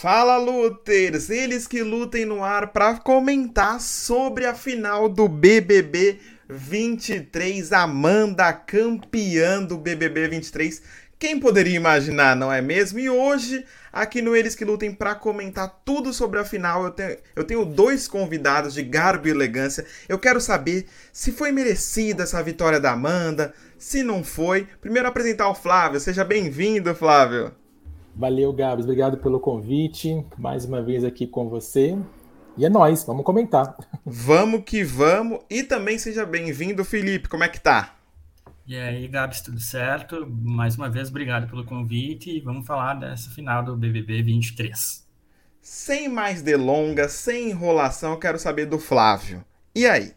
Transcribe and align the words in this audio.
Fala 0.00 0.38
Luters, 0.38 1.28
eles 1.28 1.66
que 1.66 1.82
lutem 1.82 2.24
no 2.24 2.42
ar 2.42 2.68
para 2.68 2.96
comentar 2.96 3.78
sobre 3.82 4.46
a 4.46 4.54
final 4.54 5.10
do 5.10 5.28
BBB 5.28 6.18
23, 6.48 7.70
Amanda 7.70 8.50
campeã 8.50 9.62
do 9.62 9.76
BBB 9.76 10.28
23. 10.28 10.80
Quem 11.18 11.38
poderia 11.38 11.76
imaginar, 11.76 12.34
não 12.34 12.50
é 12.50 12.62
mesmo? 12.62 12.98
E 12.98 13.10
hoje, 13.10 13.62
aqui 13.92 14.22
no 14.22 14.34
Eles 14.34 14.54
que 14.54 14.64
Lutem, 14.64 14.90
para 14.90 15.14
comentar 15.14 15.82
tudo 15.84 16.14
sobre 16.14 16.38
a 16.38 16.46
final, 16.46 16.84
eu 16.84 16.92
tenho, 16.92 17.16
eu 17.36 17.44
tenho 17.44 17.66
dois 17.66 18.08
convidados 18.08 18.72
de 18.72 18.82
garbo 18.82 19.28
e 19.28 19.30
elegância. 19.30 19.84
Eu 20.08 20.18
quero 20.18 20.40
saber 20.40 20.86
se 21.12 21.30
foi 21.30 21.52
merecida 21.52 22.22
essa 22.22 22.42
vitória 22.42 22.80
da 22.80 22.92
Amanda, 22.92 23.52
se 23.76 24.02
não 24.02 24.24
foi. 24.24 24.66
Primeiro 24.80 25.06
apresentar 25.06 25.50
o 25.50 25.54
Flávio. 25.54 26.00
Seja 26.00 26.24
bem-vindo, 26.24 26.94
Flávio. 26.94 27.59
Valeu, 28.20 28.52
Gabs. 28.52 28.84
Obrigado 28.84 29.16
pelo 29.16 29.40
convite. 29.40 30.26
Mais 30.36 30.66
uma 30.66 30.82
vez 30.82 31.04
aqui 31.04 31.26
com 31.26 31.48
você. 31.48 31.98
E 32.54 32.66
é 32.66 32.68
nós, 32.68 33.02
vamos 33.02 33.24
comentar. 33.24 33.74
Vamos 34.04 34.62
que 34.66 34.84
vamos. 34.84 35.38
E 35.48 35.62
também 35.62 35.98
seja 35.98 36.26
bem-vindo, 36.26 36.84
Felipe. 36.84 37.30
Como 37.30 37.44
é 37.44 37.48
que 37.48 37.58
tá? 37.58 37.96
E 38.66 38.76
aí, 38.76 39.08
Gabs, 39.08 39.40
tudo 39.40 39.58
certo? 39.58 40.26
Mais 40.28 40.76
uma 40.76 40.90
vez, 40.90 41.08
obrigado 41.08 41.48
pelo 41.48 41.64
convite 41.64 42.28
e 42.28 42.40
vamos 42.40 42.66
falar 42.66 42.92
dessa 42.92 43.30
final 43.30 43.64
do 43.64 43.74
BBB 43.74 44.22
23. 44.22 45.08
Sem 45.62 46.06
mais 46.06 46.42
delongas, 46.42 47.12
sem 47.12 47.48
enrolação, 47.48 48.12
eu 48.12 48.18
quero 48.18 48.38
saber 48.38 48.66
do 48.66 48.78
Flávio. 48.78 49.42
E 49.74 49.86
aí? 49.86 50.12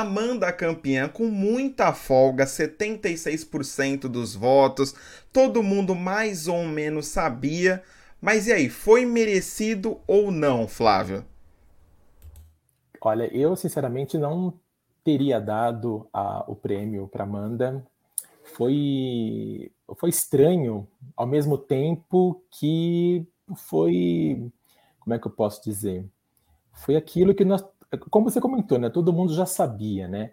Amanda 0.00 0.50
campeã 0.50 1.06
com 1.06 1.26
muita 1.26 1.92
folga, 1.92 2.46
76% 2.46 4.08
dos 4.08 4.34
votos, 4.34 4.94
todo 5.30 5.62
mundo 5.62 5.94
mais 5.94 6.48
ou 6.48 6.64
menos 6.64 7.08
sabia. 7.08 7.82
Mas 8.18 8.46
e 8.46 8.52
aí, 8.52 8.70
foi 8.70 9.04
merecido 9.04 10.00
ou 10.06 10.30
não, 10.30 10.66
Flávio? 10.66 11.24
Olha, 13.02 13.24
eu 13.36 13.54
sinceramente 13.54 14.16
não 14.16 14.54
teria 15.04 15.38
dado 15.38 16.08
a, 16.10 16.42
o 16.50 16.56
prêmio 16.56 17.06
para 17.06 17.24
Amanda. 17.24 17.84
Foi, 18.44 19.70
foi 19.96 20.08
estranho, 20.08 20.88
ao 21.14 21.26
mesmo 21.26 21.58
tempo 21.58 22.42
que 22.50 23.26
foi. 23.56 24.50
Como 25.00 25.12
é 25.12 25.18
que 25.18 25.26
eu 25.26 25.32
posso 25.32 25.62
dizer? 25.62 26.08
Foi 26.72 26.96
aquilo 26.96 27.34
que 27.34 27.44
nós 27.44 27.62
como 28.10 28.30
você 28.30 28.40
comentou, 28.40 28.78
né, 28.78 28.90
todo 28.90 29.12
mundo 29.12 29.34
já 29.34 29.46
sabia, 29.46 30.08
né? 30.08 30.32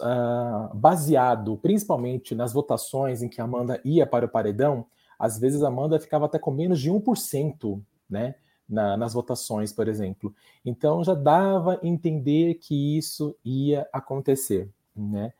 Uh, 0.00 0.74
baseado 0.74 1.56
principalmente 1.58 2.34
nas 2.34 2.52
votações 2.52 3.22
em 3.22 3.28
que 3.28 3.40
a 3.40 3.44
Amanda 3.44 3.80
ia 3.84 4.04
para 4.04 4.26
o 4.26 4.28
paredão, 4.28 4.86
às 5.16 5.38
vezes 5.38 5.62
a 5.62 5.68
Amanda 5.68 6.00
ficava 6.00 6.26
até 6.26 6.36
com 6.38 6.50
menos 6.50 6.80
de 6.80 6.90
1%, 6.90 7.80
né? 8.08 8.34
Na, 8.68 8.96
nas 8.96 9.14
votações, 9.14 9.72
por 9.72 9.88
exemplo. 9.88 10.34
Então 10.64 11.02
já 11.02 11.14
dava 11.14 11.74
a 11.82 11.86
entender 11.86 12.54
que 12.54 12.98
isso 12.98 13.34
ia 13.44 13.88
acontecer, 13.92 14.68
né? 14.94 15.32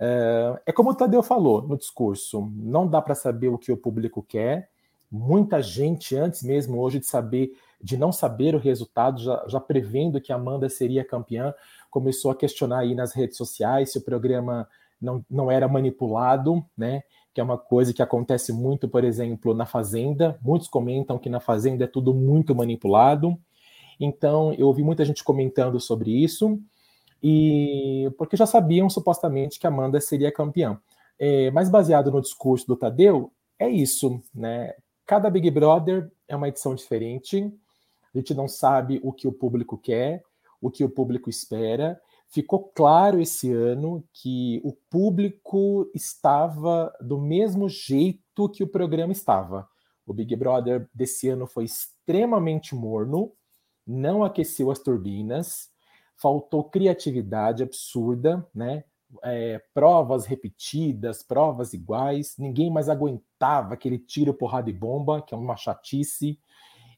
Uh, 0.00 0.58
é 0.64 0.72
como 0.72 0.90
o 0.90 0.94
Tadeu 0.94 1.22
falou 1.22 1.60
no 1.60 1.76
discurso: 1.76 2.50
não 2.56 2.86
dá 2.86 3.02
para 3.02 3.14
saber 3.14 3.48
o 3.48 3.58
que 3.58 3.70
o 3.70 3.76
público 3.76 4.22
quer. 4.22 4.70
Muita 5.10 5.60
gente, 5.60 6.16
antes 6.16 6.42
mesmo 6.42 6.80
hoje 6.80 7.00
de 7.00 7.06
saber 7.06 7.52
de 7.82 7.96
não 7.96 8.12
saber 8.12 8.54
o 8.54 8.58
resultado, 8.58 9.20
já, 9.22 9.44
já 9.48 9.60
prevendo 9.60 10.20
que 10.20 10.32
a 10.32 10.36
Amanda 10.36 10.68
seria 10.68 11.04
campeã, 11.04 11.54
começou 11.90 12.30
a 12.30 12.36
questionar 12.36 12.80
aí 12.80 12.94
nas 12.94 13.12
redes 13.12 13.36
sociais 13.36 13.92
se 13.92 13.98
o 13.98 14.02
programa 14.02 14.68
não, 15.00 15.24
não 15.30 15.50
era 15.50 15.66
manipulado, 15.66 16.64
né? 16.76 17.02
Que 17.32 17.40
é 17.40 17.44
uma 17.44 17.56
coisa 17.56 17.92
que 17.94 18.02
acontece 18.02 18.52
muito, 18.52 18.88
por 18.88 19.04
exemplo, 19.04 19.54
na 19.54 19.64
Fazenda. 19.64 20.38
Muitos 20.42 20.68
comentam 20.68 21.18
que 21.18 21.30
na 21.30 21.40
Fazenda 21.40 21.84
é 21.84 21.86
tudo 21.86 22.12
muito 22.12 22.54
manipulado. 22.54 23.38
Então, 23.98 24.52
eu 24.54 24.66
ouvi 24.66 24.82
muita 24.82 25.04
gente 25.04 25.22
comentando 25.22 25.78
sobre 25.78 26.10
isso, 26.10 26.58
e 27.22 28.10
porque 28.16 28.36
já 28.36 28.46
sabiam 28.46 28.88
supostamente 28.88 29.58
que 29.58 29.66
a 29.66 29.70
Amanda 29.70 30.00
seria 30.00 30.32
campeã. 30.32 30.80
É, 31.18 31.50
mas 31.50 31.68
baseado 31.68 32.10
no 32.10 32.20
discurso 32.20 32.66
do 32.66 32.76
Tadeu, 32.76 33.30
é 33.58 33.68
isso, 33.68 34.22
né? 34.34 34.74
Cada 35.04 35.28
Big 35.28 35.50
Brother 35.50 36.10
é 36.26 36.34
uma 36.34 36.48
edição 36.48 36.74
diferente 36.74 37.52
a 38.14 38.18
gente 38.18 38.34
não 38.34 38.48
sabe 38.48 39.00
o 39.02 39.12
que 39.12 39.28
o 39.28 39.32
público 39.32 39.78
quer, 39.78 40.22
o 40.60 40.70
que 40.70 40.84
o 40.84 40.90
público 40.90 41.30
espera. 41.30 42.00
Ficou 42.28 42.70
claro 42.74 43.20
esse 43.20 43.52
ano 43.52 44.04
que 44.12 44.60
o 44.64 44.72
público 44.72 45.90
estava 45.94 46.92
do 47.00 47.20
mesmo 47.20 47.68
jeito 47.68 48.48
que 48.48 48.62
o 48.62 48.68
programa 48.68 49.12
estava. 49.12 49.68
O 50.06 50.12
Big 50.12 50.34
Brother 50.36 50.88
desse 50.94 51.28
ano 51.28 51.46
foi 51.46 51.64
extremamente 51.64 52.74
morno, 52.74 53.32
não 53.86 54.22
aqueceu 54.22 54.70
as 54.70 54.78
turbinas, 54.78 55.70
faltou 56.16 56.64
criatividade 56.64 57.62
absurda, 57.62 58.46
né? 58.54 58.84
É, 59.24 59.60
provas 59.74 60.24
repetidas, 60.24 61.22
provas 61.22 61.72
iguais, 61.72 62.36
ninguém 62.38 62.70
mais 62.70 62.88
aguentava 62.88 63.74
aquele 63.74 63.98
tiro, 63.98 64.32
porrada 64.32 64.70
e 64.70 64.72
bomba, 64.72 65.20
que 65.20 65.34
é 65.34 65.36
uma 65.36 65.56
chatice. 65.56 66.38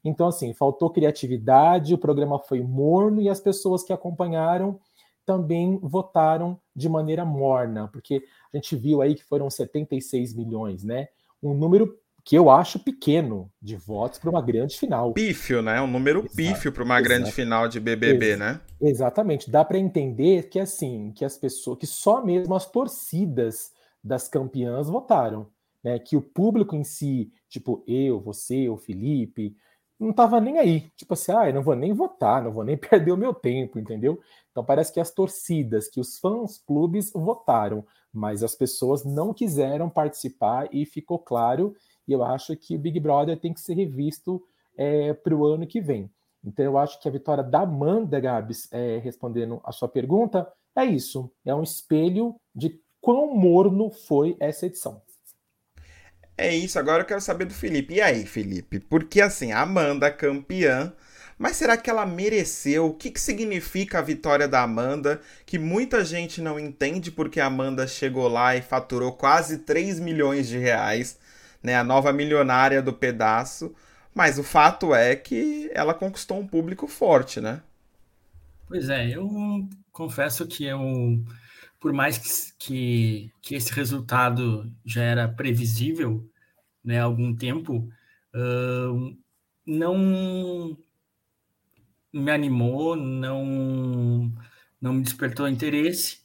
Então, 0.03 0.27
assim, 0.27 0.53
faltou 0.53 0.89
criatividade, 0.89 1.93
o 1.93 1.97
programa 1.97 2.37
foi 2.39 2.61
morno 2.61 3.21
e 3.21 3.29
as 3.29 3.39
pessoas 3.39 3.83
que 3.83 3.93
acompanharam 3.93 4.79
também 5.25 5.79
votaram 5.81 6.59
de 6.75 6.89
maneira 6.89 7.23
morna, 7.23 7.87
porque 7.87 8.21
a 8.53 8.57
gente 8.57 8.75
viu 8.75 9.01
aí 9.01 9.15
que 9.15 9.23
foram 9.23 9.49
76 9.49 10.33
milhões, 10.33 10.83
né? 10.83 11.07
Um 11.41 11.53
número 11.53 11.97
que 12.25 12.35
eu 12.37 12.49
acho 12.49 12.79
pequeno 12.79 13.51
de 13.61 13.75
votos 13.75 14.17
para 14.17 14.29
uma 14.29 14.41
grande 14.41 14.77
final. 14.77 15.13
Pífio, 15.13 15.61
né? 15.61 15.81
Um 15.81 15.87
número 15.87 16.19
Exato. 16.19 16.35
pífio 16.35 16.71
para 16.71 16.83
uma 16.83 16.95
Exato. 16.95 17.09
grande 17.09 17.31
final 17.31 17.67
de 17.67 17.79
BBB, 17.79 18.31
Ex 18.31 18.39
né? 18.39 18.61
Exatamente. 18.81 19.51
Dá 19.51 19.65
para 19.65 19.77
entender 19.77 20.49
que 20.49 20.59
assim, 20.59 21.11
que 21.13 21.25
as 21.25 21.37
pessoas, 21.37 21.77
que 21.79 21.87
só 21.87 22.23
mesmo 22.23 22.55
as 22.55 22.65
torcidas 22.65 23.71
das 24.01 24.27
campeãs 24.27 24.87
votaram, 24.87 25.47
né? 25.83 25.99
Que 25.99 26.15
o 26.15 26.21
público 26.21 26.75
em 26.75 26.83
si, 26.83 27.31
tipo 27.49 27.83
eu, 27.85 28.21
você, 28.21 28.69
o 28.69 28.77
Felipe, 28.77 29.55
não 30.03 30.11
estava 30.11 30.39
nem 30.39 30.57
aí. 30.59 30.91
Tipo 30.95 31.13
assim, 31.13 31.31
ah, 31.31 31.47
eu 31.49 31.53
não 31.53 31.63
vou 31.63 31.75
nem 31.75 31.93
votar, 31.93 32.43
não 32.43 32.51
vou 32.51 32.63
nem 32.63 32.77
perder 32.77 33.11
o 33.11 33.17
meu 33.17 33.33
tempo, 33.33 33.79
entendeu? 33.79 34.19
Então 34.51 34.63
parece 34.63 34.93
que 34.93 34.99
as 34.99 35.11
torcidas, 35.11 35.87
que 35.87 35.99
os 35.99 36.19
fãs 36.19 36.57
clubes 36.59 37.11
votaram, 37.13 37.85
mas 38.11 38.43
as 38.43 38.53
pessoas 38.53 39.03
não 39.03 39.33
quiseram 39.33 39.89
participar 39.89 40.67
e 40.71 40.85
ficou 40.85 41.17
claro. 41.17 41.75
E 42.07 42.11
eu 42.11 42.23
acho 42.23 42.55
que 42.55 42.75
o 42.75 42.79
Big 42.79 42.99
Brother 42.99 43.39
tem 43.39 43.53
que 43.53 43.61
ser 43.61 43.73
revisto 43.73 44.43
é, 44.77 45.13
para 45.13 45.35
o 45.35 45.45
ano 45.45 45.65
que 45.65 45.81
vem. 45.81 46.09
Então 46.43 46.65
eu 46.65 46.77
acho 46.77 46.99
que 47.01 47.07
a 47.07 47.11
vitória 47.11 47.43
da 47.43 47.61
Amanda 47.61 48.19
Gabs, 48.19 48.67
é, 48.71 48.97
respondendo 48.97 49.61
a 49.63 49.71
sua 49.71 49.87
pergunta, 49.87 50.51
é 50.75 50.85
isso. 50.85 51.31
É 51.45 51.55
um 51.55 51.63
espelho 51.63 52.35
de 52.53 52.79
quão 52.99 53.33
morno 53.35 53.89
foi 53.89 54.35
essa 54.39 54.65
edição. 54.65 55.01
É 56.37 56.53
isso, 56.55 56.79
agora 56.79 57.03
eu 57.03 57.05
quero 57.07 57.21
saber 57.21 57.45
do 57.45 57.53
Felipe. 57.53 57.95
E 57.95 58.01
aí, 58.01 58.25
Felipe? 58.25 58.79
Porque 58.79 59.21
assim, 59.21 59.51
a 59.51 59.61
Amanda 59.61 60.11
campeã, 60.11 60.93
mas 61.37 61.57
será 61.57 61.77
que 61.77 61.89
ela 61.89 62.05
mereceu? 62.05 62.87
O 62.87 62.93
que, 62.93 63.11
que 63.11 63.19
significa 63.21 63.99
a 63.99 64.01
vitória 64.01 64.47
da 64.47 64.63
Amanda? 64.63 65.21
Que 65.45 65.59
muita 65.59 66.03
gente 66.03 66.41
não 66.41 66.59
entende 66.59 67.11
porque 67.11 67.39
a 67.39 67.45
Amanda 67.47 67.87
chegou 67.87 68.27
lá 68.27 68.55
e 68.55 68.61
faturou 68.61 69.13
quase 69.13 69.59
3 69.59 69.99
milhões 69.99 70.47
de 70.47 70.57
reais, 70.57 71.19
né? 71.61 71.75
A 71.75 71.83
nova 71.83 72.11
milionária 72.11 72.81
do 72.81 72.93
pedaço. 72.93 73.73
Mas 74.13 74.37
o 74.39 74.43
fato 74.43 74.93
é 74.93 75.15
que 75.15 75.69
ela 75.73 75.93
conquistou 75.93 76.39
um 76.39 76.47
público 76.47 76.87
forte, 76.87 77.41
né? 77.41 77.61
Pois 78.67 78.89
é, 78.89 79.15
eu 79.15 79.27
confesso 79.91 80.47
que 80.47 80.65
eu, 80.65 80.79
por 81.83 81.91
mais 81.91 82.17
que, 82.17 82.53
que, 82.57 83.31
que 83.41 83.55
esse 83.55 83.69
resultado 83.73 84.71
já 84.85 85.03
era 85.03 85.27
previsível, 85.27 86.25
né, 86.81 87.01
há 87.01 87.03
algum 87.03 87.35
tempo, 87.35 87.89
uh, 88.33 89.17
não 89.65 90.77
me 92.13 92.31
animou, 92.31 92.95
não, 92.95 94.31
não 94.79 94.93
me 94.93 95.03
despertou 95.03 95.45
interesse, 95.45 96.19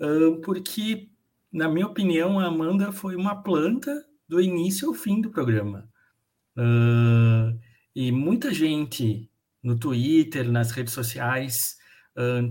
uh, 0.00 0.40
porque, 0.40 1.08
na 1.52 1.68
minha 1.68 1.86
opinião, 1.86 2.40
a 2.40 2.46
Amanda 2.46 2.90
foi 2.90 3.14
uma 3.14 3.40
planta 3.40 4.04
do 4.28 4.40
início 4.40 4.88
ao 4.88 4.94
fim 4.94 5.20
do 5.20 5.30
programa. 5.30 5.88
Uh, 6.56 7.56
e 7.94 8.10
muita 8.10 8.52
gente 8.52 9.30
no 9.62 9.78
Twitter, 9.78 10.50
nas 10.50 10.72
redes 10.72 10.92
sociais, 10.92 11.78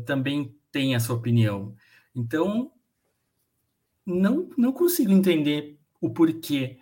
também 0.06 0.56
tem 0.72 0.96
essa 0.96 1.14
opinião. 1.14 1.76
Então, 2.16 2.72
não, 4.06 4.50
não 4.58 4.72
consigo 4.72 5.12
entender 5.12 5.78
o 6.00 6.10
porquê 6.10 6.78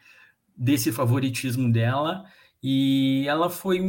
desse 0.55 0.91
favoritismo 0.91 1.71
dela 1.71 2.25
e 2.61 3.25
ela 3.27 3.49
foi 3.49 3.79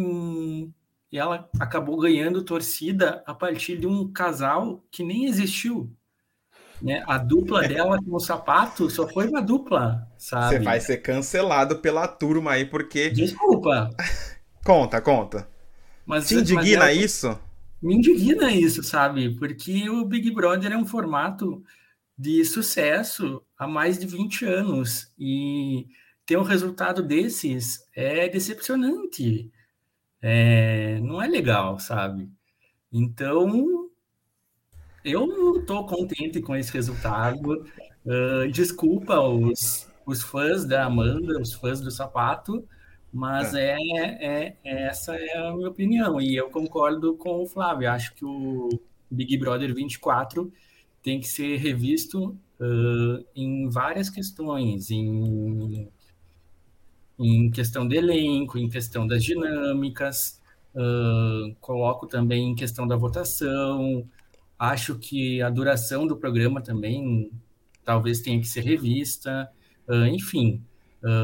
ela 1.12 1.49
acabou 1.61 1.99
ganhando 1.99 2.43
torcida 2.43 3.23
a 3.27 3.35
partir 3.35 3.77
de 3.77 3.87
um 3.87 4.11
casal 4.11 4.83
que 4.91 5.05
nem 5.05 5.27
existiu. 5.27 5.94
Né? 6.81 7.05
A 7.06 7.19
dupla 7.19 7.62
dela 7.69 7.99
com 8.03 8.15
o 8.15 8.21
sapato 8.21 8.91
só 8.91 9.06
foi 9.06 9.29
uma 9.29 9.43
dupla, 9.43 10.09
sabe? 10.17 10.56
Você 10.56 10.59
vai 10.61 10.81
ser 10.81 10.99
cancelado 10.99 11.79
pela 11.79 12.09
turma 12.09 12.53
aí 12.53 12.65
porque 12.65 13.11
Desculpa. 13.11 13.91
conta, 14.65 15.00
conta. 15.00 15.49
Mas, 16.05 16.29
Te 16.29 16.35
indigna 16.37 16.79
mas 16.79 16.89
é, 16.89 16.94
isso? 16.94 17.39
Me 17.82 17.96
indigna 17.96 18.52
isso, 18.52 18.82
sabe? 18.82 19.34
Porque 19.37 19.90
o 19.90 20.05
Big 20.05 20.31
Brother 20.31 20.73
é 20.73 20.76
um 20.76 20.87
formato 20.87 21.64
de 22.17 22.44
sucesso 22.44 23.43
há 23.58 23.67
mais 23.67 23.99
de 23.99 24.06
20 24.06 24.44
anos 24.44 25.12
e 25.19 25.88
ter 26.25 26.37
um 26.38 26.43
resultado 26.43 27.02
desses 27.02 27.88
é 27.94 28.29
decepcionante. 28.29 29.50
É, 30.20 31.00
não 31.00 31.20
é 31.20 31.26
legal, 31.26 31.81
sabe? 31.81 32.31
Então, 32.93 33.90
eu 35.05 35.26
não 35.26 35.58
estou 35.58 35.87
contente 35.87 36.40
com 36.40 36.55
esse 36.55 36.73
resultado. 36.73 37.67
Uh, 38.05 38.49
desculpa 38.52 39.19
os, 39.20 39.88
os 40.06 40.23
fãs 40.23 40.64
da 40.64 40.84
Amanda, 40.84 41.40
os 41.40 41.55
fãs 41.55 41.81
do 41.81 41.90
sapato, 41.90 42.67
mas 43.12 43.55
é. 43.55 43.76
É, 43.76 44.56
é, 44.64 44.82
essa 44.87 45.14
é 45.14 45.37
a 45.37 45.53
minha 45.55 45.69
opinião. 45.69 46.20
E 46.20 46.35
eu 46.35 46.49
concordo 46.49 47.14
com 47.14 47.43
o 47.43 47.47
Flávio. 47.47 47.91
Acho 47.91 48.14
que 48.14 48.25
o 48.25 48.70
Big 49.11 49.37
Brother 49.37 49.75
24 49.75 50.50
tem 51.03 51.20
que 51.20 51.29
ser 51.29 51.56
revisto 51.59 52.37
uh, 52.59 53.25
em 53.37 53.69
várias 53.69 54.09
questões, 54.09 54.91
em, 54.91 55.91
em 57.19 57.50
questão 57.50 57.87
de 57.87 57.97
elenco, 57.97 58.56
em 58.56 58.69
questão 58.69 59.06
das 59.06 59.23
dinâmicas, 59.23 60.41
uh, 60.75 61.55
coloco 61.61 62.06
também 62.06 62.50
em 62.50 62.55
questão 62.55 62.87
da 62.87 62.97
votação. 62.97 64.08
Acho 64.58 64.99
que 64.99 65.43
a 65.43 65.50
duração 65.50 66.06
do 66.06 66.17
programa 66.17 66.62
também 66.62 67.31
talvez 67.85 68.20
tenha 68.20 68.41
que 68.41 68.49
ser 68.49 68.62
revista. 68.62 69.50
Uh, 69.87 70.06
enfim, 70.06 70.62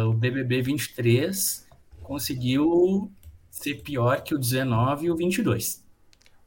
o 0.08 0.12
BBB 0.12 0.60
23 0.60 1.67
conseguiu 2.08 3.12
ser 3.50 3.82
pior 3.82 4.22
que 4.22 4.34
o 4.34 4.38
19 4.38 5.06
e 5.06 5.10
o 5.10 5.16
22. 5.16 5.84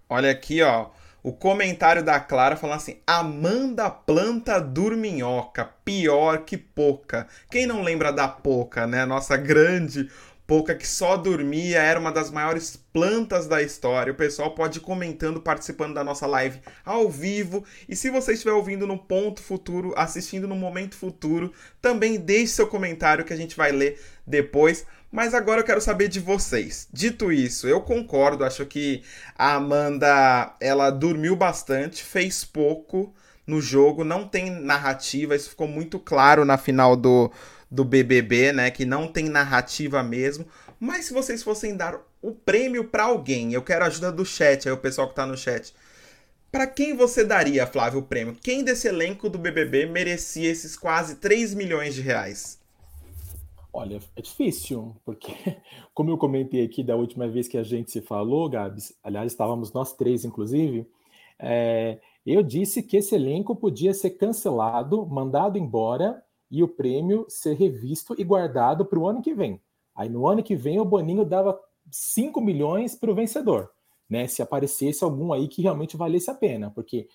Olha 0.09 0.31
aqui, 0.31 0.61
ó 0.61 0.89
o 1.23 1.31
comentário 1.31 2.03
da 2.03 2.19
Clara 2.19 2.55
falando 2.55 2.77
assim: 2.77 2.97
Amanda 3.05 3.89
planta 3.89 4.59
dorminhoca, 4.59 5.65
pior 5.85 6.39
que 6.39 6.57
Poca. 6.57 7.27
Quem 7.49 7.67
não 7.67 7.83
lembra 7.83 8.11
da 8.11 8.27
Poca, 8.27 8.87
né? 8.87 9.05
Nossa 9.05 9.37
grande 9.37 10.09
Poca 10.47 10.75
que 10.75 10.85
só 10.85 11.15
dormia, 11.15 11.81
era 11.81 11.97
uma 11.97 12.11
das 12.11 12.29
maiores 12.29 12.75
plantas 12.91 13.47
da 13.47 13.61
história. 13.61 14.11
O 14.11 14.17
pessoal 14.17 14.51
pode 14.53 14.79
ir 14.79 14.81
comentando, 14.81 15.39
participando 15.39 15.93
da 15.93 16.03
nossa 16.03 16.27
live 16.27 16.59
ao 16.83 17.09
vivo. 17.09 17.63
E 17.87 17.95
se 17.95 18.09
você 18.09 18.33
estiver 18.33 18.51
ouvindo 18.51 18.85
no 18.85 18.97
ponto 18.97 19.41
futuro, 19.41 19.93
assistindo 19.95 20.49
no 20.49 20.55
momento 20.55 20.97
futuro, 20.97 21.53
também 21.81 22.19
deixe 22.19 22.47
seu 22.47 22.67
comentário 22.67 23.23
que 23.23 23.31
a 23.31 23.37
gente 23.37 23.55
vai 23.55 23.71
ler 23.71 23.97
depois. 24.27 24.85
Mas 25.11 25.33
agora 25.33 25.59
eu 25.59 25.65
quero 25.65 25.81
saber 25.81 26.07
de 26.07 26.21
vocês. 26.21 26.87
Dito 26.91 27.31
isso, 27.31 27.67
eu 27.67 27.81
concordo, 27.81 28.45
acho 28.45 28.65
que 28.65 29.03
a 29.35 29.55
Amanda, 29.55 30.55
ela 30.59 30.89
dormiu 30.89 31.35
bastante, 31.35 32.01
fez 32.01 32.45
pouco 32.45 33.13
no 33.45 33.59
jogo, 33.59 34.05
não 34.05 34.25
tem 34.25 34.49
narrativa, 34.49 35.35
isso 35.35 35.49
ficou 35.49 35.67
muito 35.67 35.99
claro 35.99 36.45
na 36.45 36.57
final 36.57 36.95
do, 36.95 37.29
do 37.69 37.83
BBB, 37.83 38.53
né, 38.53 38.71
que 38.71 38.85
não 38.85 39.05
tem 39.05 39.27
narrativa 39.27 40.01
mesmo. 40.01 40.45
Mas 40.79 41.05
se 41.05 41.13
vocês 41.13 41.43
fossem 41.43 41.75
dar 41.75 41.99
o 42.21 42.31
prêmio 42.31 42.85
para 42.85 43.03
alguém, 43.03 43.53
eu 43.53 43.61
quero 43.61 43.83
a 43.83 43.87
ajuda 43.87 44.11
do 44.11 44.25
chat, 44.25 44.67
aí 44.67 44.73
o 44.73 44.77
pessoal 44.77 45.09
que 45.09 45.15
tá 45.15 45.25
no 45.25 45.37
chat. 45.37 45.73
Para 46.49 46.67
quem 46.67 46.95
você 46.95 47.23
daria, 47.25 47.67
Flávio, 47.67 47.99
o 47.99 48.03
prêmio? 48.03 48.37
Quem 48.41 48.63
desse 48.63 48.87
elenco 48.87 49.29
do 49.29 49.37
BBB 49.37 49.87
merecia 49.87 50.49
esses 50.49 50.77
quase 50.77 51.15
3 51.15 51.53
milhões 51.53 51.93
de 51.93 52.01
reais? 52.01 52.60
Olha, 53.73 53.99
é 54.17 54.21
difícil, 54.21 54.95
porque, 55.05 55.31
como 55.93 56.09
eu 56.09 56.17
comentei 56.17 56.63
aqui 56.63 56.83
da 56.83 56.95
última 56.95 57.27
vez 57.27 57.47
que 57.47 57.57
a 57.57 57.63
gente 57.63 57.89
se 57.89 58.01
falou, 58.01 58.49
Gabs, 58.49 58.93
aliás, 59.01 59.31
estávamos 59.31 59.71
nós 59.71 59.93
três, 59.93 60.25
inclusive, 60.25 60.85
é, 61.39 61.99
eu 62.25 62.43
disse 62.43 62.83
que 62.83 62.97
esse 62.97 63.15
elenco 63.15 63.55
podia 63.55 63.93
ser 63.93 64.11
cancelado, 64.11 65.05
mandado 65.05 65.57
embora 65.57 66.21
e 66.49 66.61
o 66.61 66.67
prêmio 66.67 67.25
ser 67.29 67.55
revisto 67.55 68.13
e 68.19 68.23
guardado 68.25 68.85
para 68.85 68.99
o 68.99 69.07
ano 69.07 69.21
que 69.21 69.33
vem. 69.33 69.61
Aí 69.95 70.09
no 70.09 70.27
ano 70.27 70.43
que 70.43 70.55
vem 70.55 70.79
o 70.79 70.85
Boninho 70.85 71.23
dava 71.23 71.57
5 71.89 72.41
milhões 72.41 72.93
para 72.93 73.09
o 73.09 73.15
vencedor, 73.15 73.71
né? 74.09 74.27
Se 74.27 74.41
aparecesse 74.41 75.03
algum 75.03 75.31
aí 75.31 75.47
que 75.47 75.61
realmente 75.61 75.95
valesse 75.95 76.29
a 76.29 76.35
pena, 76.35 76.69
porque 76.69 77.07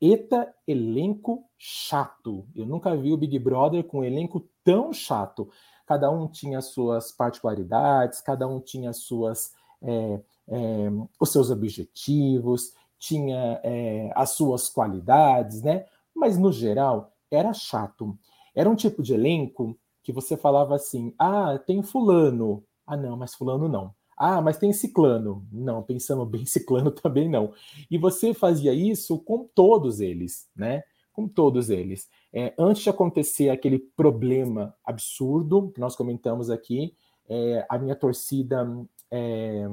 Eta 0.00 0.54
elenco 0.66 1.44
chato. 1.56 2.46
Eu 2.54 2.66
nunca 2.66 2.94
vi 2.94 3.12
o 3.12 3.16
Big 3.16 3.38
Brother 3.38 3.84
com 3.84 4.00
um 4.00 4.04
elenco 4.04 4.46
tão 4.62 4.92
chato 4.92 5.48
cada 5.86 6.10
um 6.10 6.26
tinha 6.26 6.60
suas 6.60 7.12
particularidades, 7.12 8.20
cada 8.20 8.46
um 8.46 8.60
tinha 8.60 8.92
suas, 8.92 9.52
é, 9.82 10.20
é, 10.48 10.90
os 11.20 11.30
seus 11.30 11.50
objetivos, 11.50 12.72
tinha 12.98 13.60
é, 13.62 14.10
as 14.14 14.30
suas 14.30 14.68
qualidades, 14.68 15.62
né? 15.62 15.86
Mas 16.14 16.38
no 16.38 16.52
geral 16.52 17.12
era 17.30 17.52
chato. 17.52 18.16
Era 18.54 18.70
um 18.70 18.76
tipo 18.76 19.02
de 19.02 19.14
elenco 19.14 19.76
que 20.02 20.12
você 20.12 20.36
falava 20.36 20.74
assim: 20.74 21.12
ah, 21.18 21.58
tem 21.58 21.82
fulano. 21.82 22.64
Ah, 22.86 22.96
não, 22.96 23.16
mas 23.16 23.34
fulano 23.34 23.68
não. 23.68 23.94
Ah, 24.16 24.40
mas 24.40 24.58
tem 24.58 24.72
ciclano. 24.72 25.46
Não, 25.50 25.82
pensando 25.82 26.24
bem, 26.24 26.46
ciclano 26.46 26.90
também 26.90 27.28
não. 27.28 27.52
E 27.90 27.98
você 27.98 28.32
fazia 28.32 28.72
isso 28.72 29.18
com 29.18 29.48
todos 29.54 30.00
eles, 30.00 30.48
né? 30.54 30.82
Com 31.14 31.28
todos 31.28 31.70
eles. 31.70 32.10
É, 32.32 32.52
antes 32.58 32.82
de 32.82 32.90
acontecer 32.90 33.48
aquele 33.48 33.78
problema 33.78 34.74
absurdo 34.84 35.70
que 35.72 35.80
nós 35.80 35.94
comentamos 35.94 36.50
aqui, 36.50 36.94
é, 37.28 37.64
a 37.68 37.78
minha 37.78 37.94
torcida 37.94 38.68
é, 39.08 39.68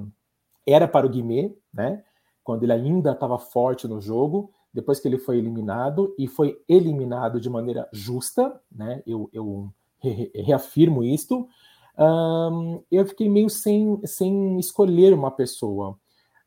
era 0.65 0.87
para 0.87 1.07
o 1.07 1.09
Guimê, 1.09 1.53
né? 1.73 2.03
Quando 2.43 2.63
ele 2.63 2.73
ainda 2.73 3.11
estava 3.11 3.39
forte 3.39 3.87
no 3.87 3.99
jogo, 3.99 4.51
depois 4.71 4.99
que 4.99 5.07
ele 5.07 5.17
foi 5.17 5.39
eliminado, 5.39 6.15
e 6.17 6.27
foi 6.27 6.61
eliminado 6.69 7.41
de 7.41 7.49
maneira 7.49 7.89
justa, 7.91 8.61
né? 8.71 9.01
Eu, 9.05 9.27
eu 9.33 9.73
reafirmo 9.99 11.03
isto. 11.03 11.47
Eu 12.89 13.05
fiquei 13.05 13.29
meio 13.29 13.49
sem, 13.49 13.99
sem 14.05 14.59
escolher 14.59 15.13
uma 15.13 15.29
pessoa. 15.29 15.99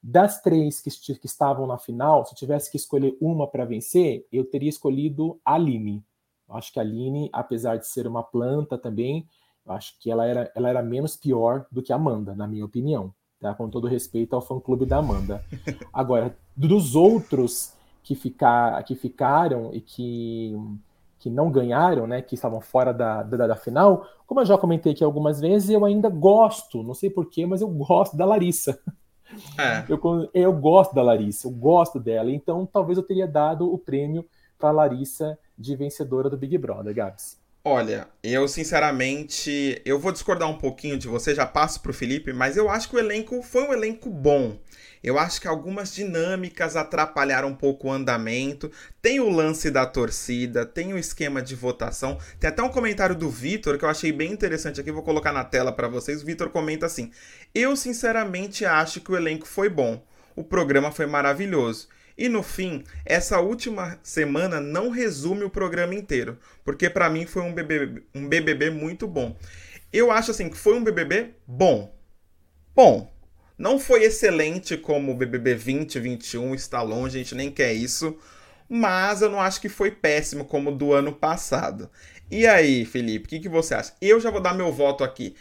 Das 0.07 0.43
três 0.43 0.83
que, 0.83 0.91
que 1.15 1.25
estavam 1.25 1.67
na 1.67 1.79
final, 1.79 2.27
se 2.27 2.35
tivesse 2.35 2.71
que 2.71 2.77
escolher 2.77 3.17
uma 3.19 3.47
para 3.47 3.65
vencer, 3.65 4.27
eu 4.31 4.45
teria 4.45 4.69
escolhido 4.69 5.41
a 5.43 5.55
Aline. 5.55 6.05
Eu 6.47 6.57
acho 6.57 6.71
que 6.71 6.79
a 6.79 6.83
Aline, 6.83 7.31
apesar 7.33 7.79
de 7.79 7.87
ser 7.87 8.07
uma 8.07 8.23
planta 8.23 8.77
também, 8.77 9.27
acho 9.67 9.99
que 9.99 10.11
ela 10.11 10.27
era, 10.27 10.53
ela 10.55 10.69
era 10.69 10.83
menos 10.83 11.17
pior 11.17 11.65
do 11.73 11.83
que 11.83 11.91
a 11.91 11.97
Amanda, 11.97 12.35
na 12.35 12.47
minha 12.47 12.67
opinião. 12.67 13.15
Tá? 13.41 13.55
Com 13.55 13.71
todo 13.71 13.89
respeito 13.89 14.37
ao 14.37 14.43
fã-clube 14.43 14.85
da 14.85 14.99
Amanda. 14.99 15.43
Agora, 15.91 16.37
dos 16.55 16.95
outros 16.95 17.73
que, 18.03 18.15
ficar, 18.15 18.85
que 18.85 18.95
ficaram 18.95 19.73
e 19.73 19.81
que, 19.81 20.55
que 21.19 21.31
não 21.31 21.51
ganharam, 21.51 22.07
né, 22.07 22.21
que 22.21 22.35
estavam 22.35 22.61
fora 22.61 22.93
da, 22.93 23.23
da, 23.23 23.47
da 23.47 23.57
final, 23.57 24.07
como 24.27 24.43
eu 24.43 24.45
já 24.45 24.59
comentei 24.59 24.93
aqui 24.93 25.03
algumas 25.03 25.41
vezes, 25.41 25.71
eu 25.71 25.83
ainda 25.83 26.11
gosto, 26.11 26.83
não 26.83 26.93
sei 26.93 27.09
porquê, 27.09 27.47
mas 27.47 27.63
eu 27.63 27.69
gosto 27.69 28.19
da 28.19 28.27
Larissa. 28.27 28.79
É. 29.59 29.85
Eu, 29.89 30.01
eu 30.33 30.53
gosto 30.53 30.95
da 30.95 31.03
Larissa, 31.03 31.47
eu 31.47 31.51
gosto 31.51 31.99
dela, 31.99 32.31
então 32.31 32.67
talvez 32.67 32.99
eu 32.99 33.05
teria 33.05 33.27
dado 33.27 33.73
o 33.73 33.79
prêmio 33.79 34.25
para 34.59 34.71
Larissa 34.71 35.39
de 35.59 35.75
vencedora 35.77 36.31
do 36.31 36.37
Big 36.37 36.57
Brother, 36.59 36.95
Gabs. 36.95 37.39
Olha, 37.67 38.09
eu 38.23 38.47
sinceramente, 38.47 39.81
eu 39.87 39.99
vou 39.99 40.13
discordar 40.13 40.51
um 40.51 40.59
pouquinho 40.59 40.99
de 40.99 41.09
você, 41.09 41.35
já 41.35 41.47
passo 41.47 41.81
pro 41.81 41.95
Felipe, 41.95 42.31
mas 42.31 42.59
eu 42.59 42.69
acho 42.69 42.91
que 42.91 42.97
o 42.97 42.99
elenco 42.99 43.43
foi 43.43 43.67
um 43.67 43.73
elenco 43.73 44.11
bom. 44.11 44.59
Eu 45.05 45.19
acho 45.19 45.39
que 45.39 45.47
algumas 45.47 45.95
dinâmicas 45.95 46.77
atrapalharam 46.77 47.49
um 47.49 47.55
pouco 47.55 47.89
o 47.89 47.93
andamento. 47.93 48.73
Tem 49.03 49.21
o 49.21 49.29
lance 49.29 49.71
da 49.71 49.85
torcida, 49.85 50.65
tem 50.65 50.95
o 50.95 50.99
esquema 50.99 51.43
de 51.43 51.55
votação. 51.55 52.19
Tem 52.41 52.49
até 52.49 52.63
um 52.63 52.71
comentário 52.71 53.15
do 53.15 53.29
Vitor 53.29 53.77
que 53.77 53.85
eu 53.85 53.89
achei 53.91 54.11
bem 54.11 54.33
interessante 54.33 54.81
aqui, 54.81 54.91
vou 54.91 55.03
colocar 55.03 55.31
na 55.31 55.45
tela 55.45 55.71
para 55.71 55.89
vocês. 55.89 56.23
O 56.23 56.25
Vitor 56.25 56.49
comenta 56.49 56.87
assim: 56.87 57.11
"Eu 57.55 57.77
sinceramente 57.77 58.65
acho 58.65 58.99
que 59.03 59.13
o 59.13 59.17
elenco 59.17 59.47
foi 59.47 59.69
bom. 59.69 60.03
O 60.35 60.43
programa 60.43 60.91
foi 60.91 61.05
maravilhoso. 61.05 61.87
E 62.17 62.27
no 62.27 62.43
fim, 62.43 62.83
essa 63.05 63.41
última 63.41 63.99
semana 64.03 64.59
não 64.59 64.89
resume 64.89 65.45
o 65.45 65.51
programa 65.51 65.95
inteiro, 65.95 66.39
porque 66.65 66.89
para 66.89 67.11
mim 67.11 67.27
foi 67.27 67.43
um 67.43 67.53
BBB, 67.53 68.05
um 68.15 68.27
BBB 68.27 68.71
muito 68.71 69.07
bom. 69.07 69.37
Eu 69.93 70.11
acho 70.11 70.31
assim 70.31 70.49
que 70.49 70.57
foi 70.57 70.75
um 70.75 70.83
BBB 70.83 71.35
bom. 71.47 71.95
Bom. 72.75 73.14
Não 73.57 73.79
foi 73.79 74.03
excelente 74.03 74.77
como 74.77 75.13
o 75.13 75.15
BBB 75.15 75.55
2021 75.55 76.55
está 76.55 76.83
longe, 76.83 77.17
a 77.17 77.23
gente 77.23 77.35
nem 77.35 77.51
quer 77.51 77.73
isso, 77.73 78.19
mas 78.69 79.23
eu 79.23 79.31
não 79.31 79.41
acho 79.41 79.61
que 79.61 79.69
foi 79.69 79.91
péssimo 79.91 80.45
como 80.45 80.73
do 80.73 80.93
ano 80.93 81.13
passado. 81.13 81.89
E 82.31 82.47
aí, 82.47 82.85
Felipe, 82.85 83.27
o 83.27 83.29
que, 83.29 83.41
que 83.41 83.49
você 83.49 83.75
acha? 83.75 83.93
Eu 84.01 84.19
já 84.19 84.31
vou 84.31 84.41
dar 84.41 84.55
meu 84.55 84.73
voto 84.73 85.05
aqui. 85.05 85.37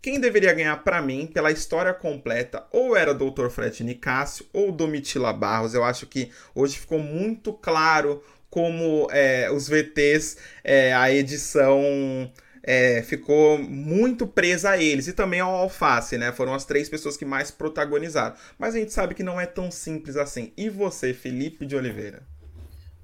Quem 0.00 0.20
deveria 0.20 0.52
ganhar 0.52 0.76
para 0.84 1.02
mim, 1.02 1.26
pela 1.26 1.50
história 1.50 1.92
completa, 1.92 2.64
ou 2.70 2.96
era 2.96 3.10
o 3.10 3.14
Dr. 3.14 3.48
Fred 3.48 3.82
Nicásio 3.82 4.46
ou 4.52 4.70
Domitila 4.70 5.32
Barros. 5.32 5.74
Eu 5.74 5.82
acho 5.82 6.06
que 6.06 6.30
hoje 6.54 6.78
ficou 6.78 7.00
muito 7.00 7.52
claro 7.52 8.22
como 8.48 9.08
é, 9.10 9.50
os 9.50 9.68
VTs, 9.68 10.36
é, 10.62 10.94
a 10.94 11.12
edição 11.12 12.30
é, 12.66 13.00
ficou 13.00 13.56
muito 13.58 14.26
presa 14.26 14.70
a 14.70 14.82
eles 14.82 15.06
e 15.06 15.12
também 15.12 15.38
ao 15.38 15.54
Alface, 15.54 16.18
né? 16.18 16.32
Foram 16.32 16.52
as 16.52 16.64
três 16.64 16.88
pessoas 16.88 17.16
que 17.16 17.24
mais 17.24 17.48
protagonizaram. 17.48 18.34
Mas 18.58 18.74
a 18.74 18.78
gente 18.80 18.92
sabe 18.92 19.14
que 19.14 19.22
não 19.22 19.40
é 19.40 19.46
tão 19.46 19.70
simples 19.70 20.16
assim. 20.16 20.52
E 20.56 20.68
você, 20.68 21.14
Felipe 21.14 21.64
de 21.64 21.76
Oliveira? 21.76 22.26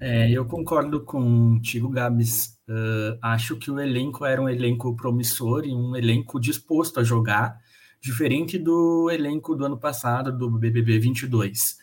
É, 0.01 0.29
eu 0.29 0.45
concordo 0.45 1.05
contigo, 1.05 1.89
Gabs. 1.89 2.59
Uh, 2.69 3.17
acho 3.23 3.57
que 3.57 3.71
o 3.71 3.79
elenco 3.79 4.27
era 4.27 4.43
um 4.43 4.49
elenco 4.49 4.97
promissor 4.97 5.65
e 5.65 5.73
um 5.73 5.95
elenco 5.95 6.41
disposto 6.41 6.99
a 6.99 7.05
jogar, 7.05 7.57
diferente 8.01 8.59
do 8.59 9.09
elenco 9.13 9.55
do 9.55 9.65
ano 9.65 9.79
passado, 9.79 10.37
do 10.37 10.51
BBB 10.51 10.99
22. 10.99 11.77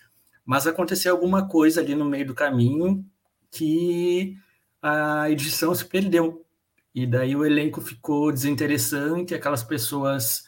Mas 0.46 0.68
aconteceu 0.68 1.14
alguma 1.14 1.48
coisa 1.48 1.80
ali 1.80 1.96
no 1.96 2.04
meio 2.04 2.28
do 2.28 2.36
caminho 2.36 3.06
que 3.50 4.36
a 4.82 5.30
edição 5.30 5.74
se 5.74 5.86
perdeu. 5.86 6.46
E 6.94 7.06
daí 7.06 7.36
o 7.36 7.46
elenco 7.46 7.82
ficou 7.82 8.32
desinteressante, 8.32 9.36
aquelas 9.36 9.64
pessoas 9.64 10.44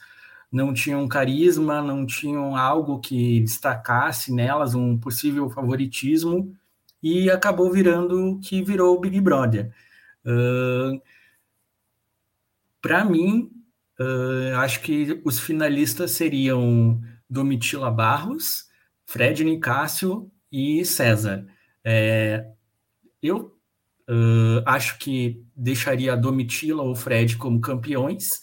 não 0.51 0.73
tinham 0.73 1.07
carisma, 1.07 1.81
não 1.81 2.05
tinham 2.05 2.55
algo 2.55 2.99
que 2.99 3.39
destacasse 3.41 4.33
nelas, 4.33 4.73
um 4.75 4.97
possível 4.97 5.49
favoritismo, 5.49 6.55
e 7.01 7.29
acabou 7.29 7.71
virando 7.71 8.31
o 8.31 8.39
que 8.39 8.61
virou 8.63 8.97
o 8.97 8.99
Big 8.99 9.19
Brother. 9.21 9.71
Uh, 10.25 11.01
Para 12.81 13.05
mim, 13.05 13.51
uh, 13.99 14.57
acho 14.57 14.81
que 14.81 15.21
os 15.23 15.39
finalistas 15.39 16.11
seriam 16.11 17.01
Domitila 17.29 17.91
Barros, 17.91 18.67
Fred 19.05 19.43
Nicásio 19.43 20.31
e 20.51 20.83
César. 20.83 21.45
É, 21.83 22.45
eu 23.21 23.55
Uh, 24.09 24.61
acho 24.65 24.97
que 24.97 25.41
deixaria 25.61 26.13
a 26.13 26.15
Domitila 26.15 26.81
ou 26.81 26.95
Fred 26.95 27.37
como 27.37 27.61
campeões 27.61 28.39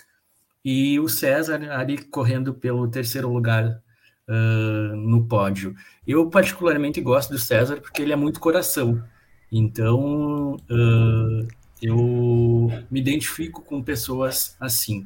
e 0.65 1.01
o 1.01 1.09
César 1.09 1.61
ali 1.73 1.99
correndo 1.99 2.55
pelo 2.55 2.87
terceiro 2.89 3.29
lugar 3.29 3.83
uh, 4.29 4.97
no 4.97 5.27
pódio. 5.27 5.75
Eu 6.07 6.31
particularmente 6.31 7.01
gosto 7.01 7.31
do 7.31 7.39
César 7.39 7.81
porque 7.81 8.03
ele 8.03 8.13
é 8.13 8.17
muito 8.17 8.39
coração. 8.39 9.03
Então 9.51 10.55
uh, 10.55 11.49
eu 11.83 12.71
me 12.89 13.01
identifico 13.01 13.63
com 13.63 13.83
pessoas 13.83 14.57
assim. 14.61 15.05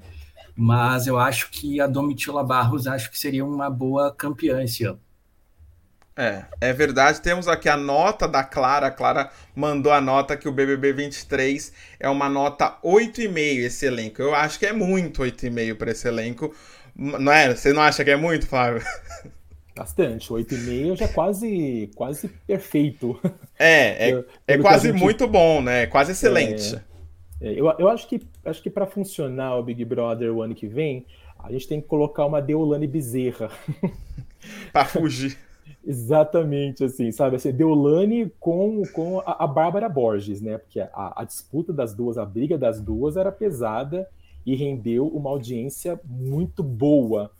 Mas 0.54 1.06
eu 1.06 1.18
acho 1.18 1.50
que 1.50 1.80
a 1.80 1.86
Domitila 1.86 2.44
Barros 2.44 2.86
acho 2.86 3.10
que 3.10 3.18
seria 3.18 3.42
uma 3.42 3.70
boa 3.70 4.14
campeã 4.14 4.62
esse 4.62 4.84
ano. 4.84 5.00
É, 6.16 6.44
é 6.60 6.72
verdade. 6.72 7.20
Temos 7.20 7.48
aqui 7.48 7.68
a 7.68 7.76
nota 7.76 8.28
da 8.28 8.44
Clara. 8.44 8.88
A 8.88 8.90
Clara 8.90 9.30
mandou 9.54 9.92
a 9.92 10.00
nota 10.00 10.36
que 10.36 10.48
o 10.48 10.52
BBB 10.52 10.92
23 10.92 11.72
é 11.98 12.08
uma 12.08 12.28
nota 12.28 12.78
8,5 12.84 13.58
esse 13.58 13.86
elenco. 13.86 14.20
Eu 14.20 14.34
acho 14.34 14.58
que 14.58 14.66
é 14.66 14.72
muito 14.72 15.22
8,5 15.22 15.74
para 15.76 15.90
esse 15.90 16.06
elenco. 16.06 16.54
Não 16.94 17.32
é? 17.32 17.54
Você 17.54 17.72
não 17.72 17.82
acha 17.82 18.04
que 18.04 18.10
é 18.10 18.16
muito, 18.16 18.46
Flávio? 18.46 18.82
Bastante. 19.74 20.28
8,5 20.28 20.96
já 20.96 21.06
é 21.06 21.08
quase, 21.08 21.90
quase 21.94 22.28
perfeito. 22.46 23.18
É, 23.58 24.10
é, 24.10 24.24
é 24.54 24.58
quase 24.58 24.88
gente... 24.88 25.00
muito 25.00 25.26
bom, 25.26 25.62
né? 25.62 25.84
É 25.84 25.86
quase 25.86 26.12
excelente. 26.12 26.76
É, 27.40 27.48
é, 27.48 27.52
eu, 27.58 27.72
eu 27.78 27.88
acho 27.88 28.06
que, 28.06 28.20
acho 28.44 28.62
que 28.62 28.68
para 28.68 28.86
funcionar 28.86 29.56
o 29.56 29.62
Big 29.62 29.82
Brother 29.86 30.30
o 30.30 30.42
ano 30.42 30.54
que 30.54 30.66
vem, 30.66 31.06
a 31.38 31.50
gente 31.50 31.66
tem 31.66 31.80
que 31.80 31.88
colocar 31.88 32.26
uma 32.26 32.42
Deolane 32.42 32.86
Bezerra. 32.86 33.50
para 34.72 34.84
fugir. 34.84 35.38
Exatamente, 35.84 36.84
assim, 36.84 37.10
sabe? 37.10 37.36
Assim, 37.36 37.50
Deolane 37.50 38.30
com, 38.38 38.82
com 38.92 39.18
a, 39.20 39.44
a 39.44 39.46
Bárbara 39.46 39.88
Borges, 39.88 40.40
né? 40.40 40.58
Porque 40.58 40.80
a, 40.80 41.20
a, 41.22 41.24
disputa 41.24 41.72
das 41.72 41.92
duas, 41.92 42.16
a 42.16 42.24
briga 42.24 42.56
das 42.56 42.80
duas 42.80 43.16
era 43.16 43.32
pesada 43.32 44.08
e 44.46 44.54
rendeu 44.54 45.08
uma 45.08 45.30
audiência 45.30 46.00
muito 46.04 46.62
boa 46.62 47.32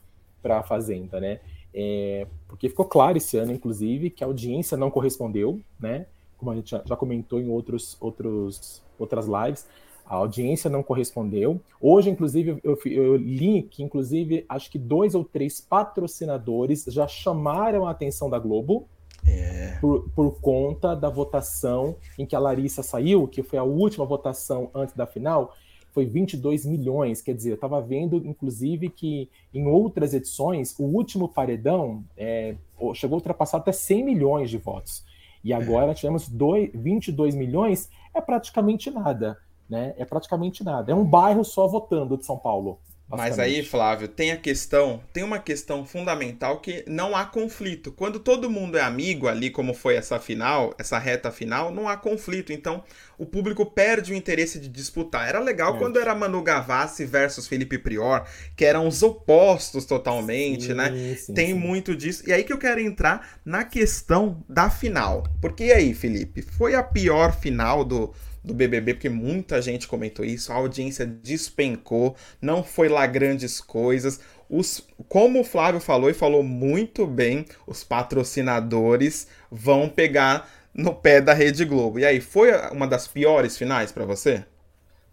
para 0.42 0.58
a 0.58 0.62
Fazenda, 0.62 1.20
né? 1.20 1.38
É, 1.72 2.26
porque 2.48 2.68
ficou 2.68 2.84
claro 2.84 3.16
esse 3.16 3.36
ano, 3.38 3.52
inclusive, 3.52 4.10
que 4.10 4.24
a 4.24 4.26
audiência 4.26 4.76
não 4.76 4.90
correspondeu, 4.90 5.60
né? 5.78 6.06
Como 6.36 6.50
a 6.50 6.56
gente 6.56 6.72
já, 6.72 6.82
já 6.84 6.96
comentou 6.96 7.40
em 7.40 7.48
outros, 7.48 7.96
outros, 8.00 8.82
outras 8.98 9.26
lives, 9.26 9.68
a 10.12 10.16
audiência 10.16 10.68
não 10.68 10.82
correspondeu. 10.82 11.58
Hoje, 11.80 12.10
inclusive, 12.10 12.60
eu, 12.62 12.78
eu, 12.84 13.16
li 13.16 13.62
que, 13.62 13.82
inclusive, 13.82 14.44
acho 14.46 14.70
que 14.70 14.78
dois 14.78 15.14
ou 15.14 15.24
três 15.24 15.58
patrocinadores 15.58 16.84
já 16.88 17.08
chamaram 17.08 17.86
a 17.86 17.92
atenção 17.92 18.28
da 18.28 18.38
Globo 18.38 18.86
é. 19.26 19.78
por, 19.80 20.10
por, 20.10 20.38
conta 20.38 20.94
da 20.94 21.08
votação 21.08 21.96
em 22.18 22.26
que 22.26 22.36
a 22.36 22.38
Larissa 22.38 22.82
saiu, 22.82 23.26
que 23.26 23.42
foi 23.42 23.58
a 23.58 23.62
última 23.62 24.04
votação 24.04 24.70
antes 24.74 24.94
da 24.94 25.06
final, 25.06 25.54
foi 25.92 26.04
22 26.04 26.66
milhões. 26.66 27.22
Quer 27.22 27.34
dizer, 27.34 27.52
eu 27.52 27.54
estava 27.54 27.80
vendo, 27.80 28.18
inclusive, 28.18 28.90
que 28.90 29.30
em 29.54 29.66
outras 29.66 30.12
edições, 30.12 30.78
o 30.78 30.82
último 30.82 31.26
paredão 31.26 32.04
é, 32.18 32.54
chegou 32.92 33.16
a 33.16 33.18
ultrapassar 33.18 33.56
até 33.56 33.72
100 33.72 34.04
milhões 34.04 34.50
de 34.50 34.58
votos. 34.58 35.02
E 35.42 35.54
é. 35.54 35.56
agora 35.56 35.92
é. 35.92 35.94
tivemos 35.94 36.28
dois, 36.28 36.70
22 36.74 37.34
milhões, 37.34 37.88
é 38.14 38.20
praticamente 38.20 38.90
nada 38.90 39.38
né? 39.72 39.94
É 39.96 40.04
praticamente 40.04 40.62
nada. 40.62 40.92
É 40.92 40.94
um 40.94 41.04
bairro 41.04 41.42
só 41.42 41.66
votando 41.66 42.18
de 42.18 42.26
São 42.26 42.36
Paulo. 42.36 42.78
Mas 43.16 43.38
aí, 43.38 43.62
Flávio, 43.62 44.08
tem 44.08 44.32
a 44.32 44.38
questão, 44.38 45.02
tem 45.12 45.22
uma 45.22 45.38
questão 45.38 45.84
fundamental 45.84 46.60
que 46.60 46.82
não 46.86 47.14
há 47.14 47.26
conflito. 47.26 47.92
Quando 47.92 48.18
todo 48.18 48.48
mundo 48.48 48.78
é 48.78 48.80
amigo 48.80 49.28
ali, 49.28 49.50
como 49.50 49.74
foi 49.74 49.96
essa 49.96 50.18
final, 50.18 50.74
essa 50.78 50.98
reta 50.98 51.30
final, 51.30 51.70
não 51.70 51.86
há 51.86 51.96
conflito. 51.96 52.54
Então, 52.54 52.82
o 53.18 53.26
público 53.26 53.66
perde 53.66 54.12
o 54.12 54.16
interesse 54.16 54.58
de 54.58 54.66
disputar. 54.66 55.28
Era 55.28 55.40
legal 55.40 55.76
é. 55.76 55.78
quando 55.78 55.98
era 55.98 56.14
Manu 56.14 56.42
Gavassi 56.42 57.04
versus 57.04 57.46
Felipe 57.46 57.76
Prior, 57.76 58.26
que 58.56 58.64
eram 58.64 58.88
os 58.88 59.02
opostos 59.02 59.84
totalmente, 59.84 60.68
sim, 60.68 60.74
né? 60.74 61.16
Sim, 61.16 61.34
tem 61.34 61.48
sim. 61.48 61.54
muito 61.54 61.94
disso. 61.94 62.26
E 62.26 62.32
aí 62.32 62.42
que 62.44 62.52
eu 62.52 62.58
quero 62.58 62.80
entrar 62.80 63.40
na 63.44 63.62
questão 63.62 64.42
da 64.48 64.70
final. 64.70 65.24
Porque 65.38 65.64
e 65.64 65.72
aí, 65.72 65.92
Felipe, 65.92 66.40
foi 66.40 66.74
a 66.74 66.82
pior 66.82 67.36
final 67.38 67.84
do 67.84 68.14
do 68.44 68.52
BBB, 68.52 68.94
porque 68.94 69.08
muita 69.08 69.62
gente 69.62 69.86
comentou 69.86 70.24
isso, 70.24 70.52
a 70.52 70.56
audiência 70.56 71.06
despencou, 71.06 72.16
não 72.40 72.64
foi 72.64 72.88
lá 72.88 73.06
grandes 73.06 73.60
coisas. 73.60 74.20
Os, 74.48 74.86
como 75.08 75.40
o 75.40 75.44
Flávio 75.44 75.80
falou 75.80 76.10
e 76.10 76.14
falou 76.14 76.42
muito 76.42 77.06
bem, 77.06 77.46
os 77.66 77.84
patrocinadores 77.84 79.28
vão 79.50 79.88
pegar 79.88 80.48
no 80.74 80.94
pé 80.94 81.20
da 81.20 81.32
Rede 81.32 81.64
Globo. 81.64 81.98
E 81.98 82.04
aí, 82.04 82.20
foi 82.20 82.50
uma 82.70 82.86
das 82.86 83.06
piores 83.06 83.56
finais 83.56 83.92
para 83.92 84.04
você? 84.04 84.44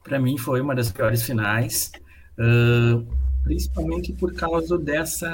Para 0.03 0.19
mim 0.19 0.37
foi 0.37 0.61
uma 0.61 0.73
das 0.73 0.91
piores 0.91 1.23
finais, 1.23 1.91
uh, 2.39 3.05
principalmente 3.43 4.13
por 4.13 4.33
causa 4.33 4.77
dessa 4.77 5.29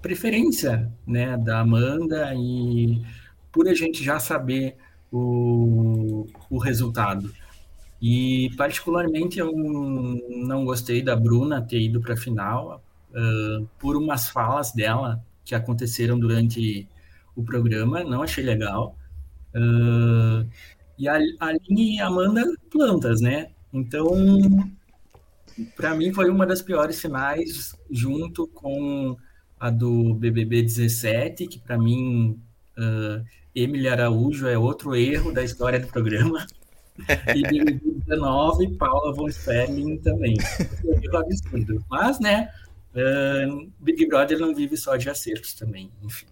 preferência 0.00 0.90
né, 1.06 1.36
da 1.36 1.60
Amanda 1.60 2.32
e 2.34 3.02
por 3.50 3.66
a 3.68 3.74
gente 3.74 4.04
já 4.04 4.20
saber 4.20 4.76
o, 5.10 6.26
o 6.50 6.58
resultado. 6.58 7.32
E, 8.00 8.50
particularmente, 8.56 9.38
eu 9.38 9.52
não 10.46 10.64
gostei 10.64 11.02
da 11.02 11.16
Bruna 11.16 11.60
ter 11.60 11.80
ido 11.80 12.00
para 12.00 12.14
a 12.14 12.16
final 12.16 12.82
uh, 13.10 13.66
por 13.78 13.96
umas 13.96 14.28
falas 14.28 14.72
dela 14.72 15.22
que 15.44 15.54
aconteceram 15.54 16.18
durante 16.18 16.86
o 17.34 17.42
programa, 17.42 18.04
não 18.04 18.22
achei 18.22 18.44
legal. 18.44 18.96
Uh, 19.54 20.48
e 20.98 21.08
a 21.08 21.14
Aline 21.40 21.96
e 21.96 22.00
a 22.00 22.06
Amanda, 22.06 22.44
plantas, 22.70 23.20
né? 23.20 23.50
Então, 23.72 24.06
para 25.76 25.94
mim, 25.94 26.12
foi 26.12 26.30
uma 26.30 26.46
das 26.46 26.62
piores 26.62 27.00
finais, 27.00 27.76
junto 27.90 28.46
com 28.48 29.16
a 29.58 29.70
do 29.70 30.14
BBB 30.14 30.62
17, 30.62 31.46
que 31.46 31.58
para 31.58 31.78
mim 31.78 32.40
uh, 32.76 33.24
Emily 33.54 33.88
Araújo 33.88 34.46
é 34.46 34.56
outro 34.56 34.94
erro 34.94 35.32
da 35.32 35.42
história 35.42 35.78
do 35.78 35.86
programa. 35.86 36.46
e 37.34 37.42
2019, 37.42 38.76
Paula 38.76 39.12
von 39.14 39.28
Sperling 39.28 39.98
também. 39.98 40.36
É 40.60 41.16
um 41.16 41.18
absurdo. 41.18 41.84
Mas, 41.88 42.18
né, 42.18 42.48
uh, 42.94 43.70
Big 43.78 44.06
Brother 44.06 44.38
não 44.38 44.54
vive 44.54 44.76
só 44.76 44.96
de 44.96 45.08
acertos 45.08 45.54
também, 45.54 45.90
enfim. 46.02 46.26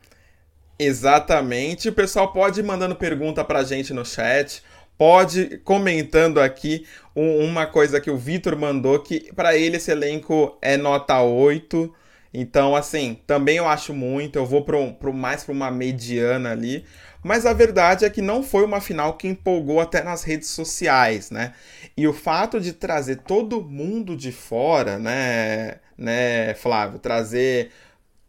Exatamente. 0.79 1.89
O 1.89 1.93
pessoal 1.93 2.33
pode 2.33 2.61
ir 2.61 2.63
mandando 2.63 2.95
pergunta 2.95 3.45
pra 3.45 3.65
gente 3.65 3.95
no 3.95 4.05
chat. 4.05 4.63
Pode 4.99 5.59
comentando 5.59 6.41
aqui 6.41 6.87
uma 7.15 7.67
coisa 7.67 8.01
que 8.01 8.11
o 8.11 8.17
Vitor 8.17 8.57
mandou, 8.57 8.99
que 8.99 9.33
para 9.35 9.57
ele 9.57 9.77
esse 9.77 9.91
elenco 9.91 10.57
é 10.61 10.77
nota 10.77 11.21
8. 11.21 11.95
Então, 12.33 12.77
assim, 12.77 13.19
também 13.27 13.57
eu 13.57 13.67
acho 13.67 13.95
muito. 13.95 14.37
Eu 14.37 14.45
vou 14.45 14.63
pro, 14.65 14.93
pro 14.95 15.13
mais 15.13 15.45
para 15.45 15.53
uma 15.53 15.71
mediana 15.71 16.51
ali. 16.51 16.85
Mas 17.27 17.45
a 17.45 17.53
verdade 17.53 18.05
é 18.05 18.11
que 18.11 18.23
não 18.23 18.41
foi 18.41 18.65
uma 18.65 18.81
final 18.81 19.15
que 19.15 19.27
empolgou 19.27 19.81
até 19.81 20.01
nas 20.01 20.23
redes 20.23 20.49
sociais, 20.49 21.29
né? 21.29 21.55
E 21.97 22.07
o 22.07 22.13
fato 22.13 22.61
de 22.61 22.73
trazer 22.73 23.17
todo 23.17 23.61
mundo 23.61 24.17
de 24.17 24.31
fora, 24.31 24.97
né, 24.97 25.81
né, 25.99 26.55
Flávio, 26.55 27.01
trazer 27.01 27.73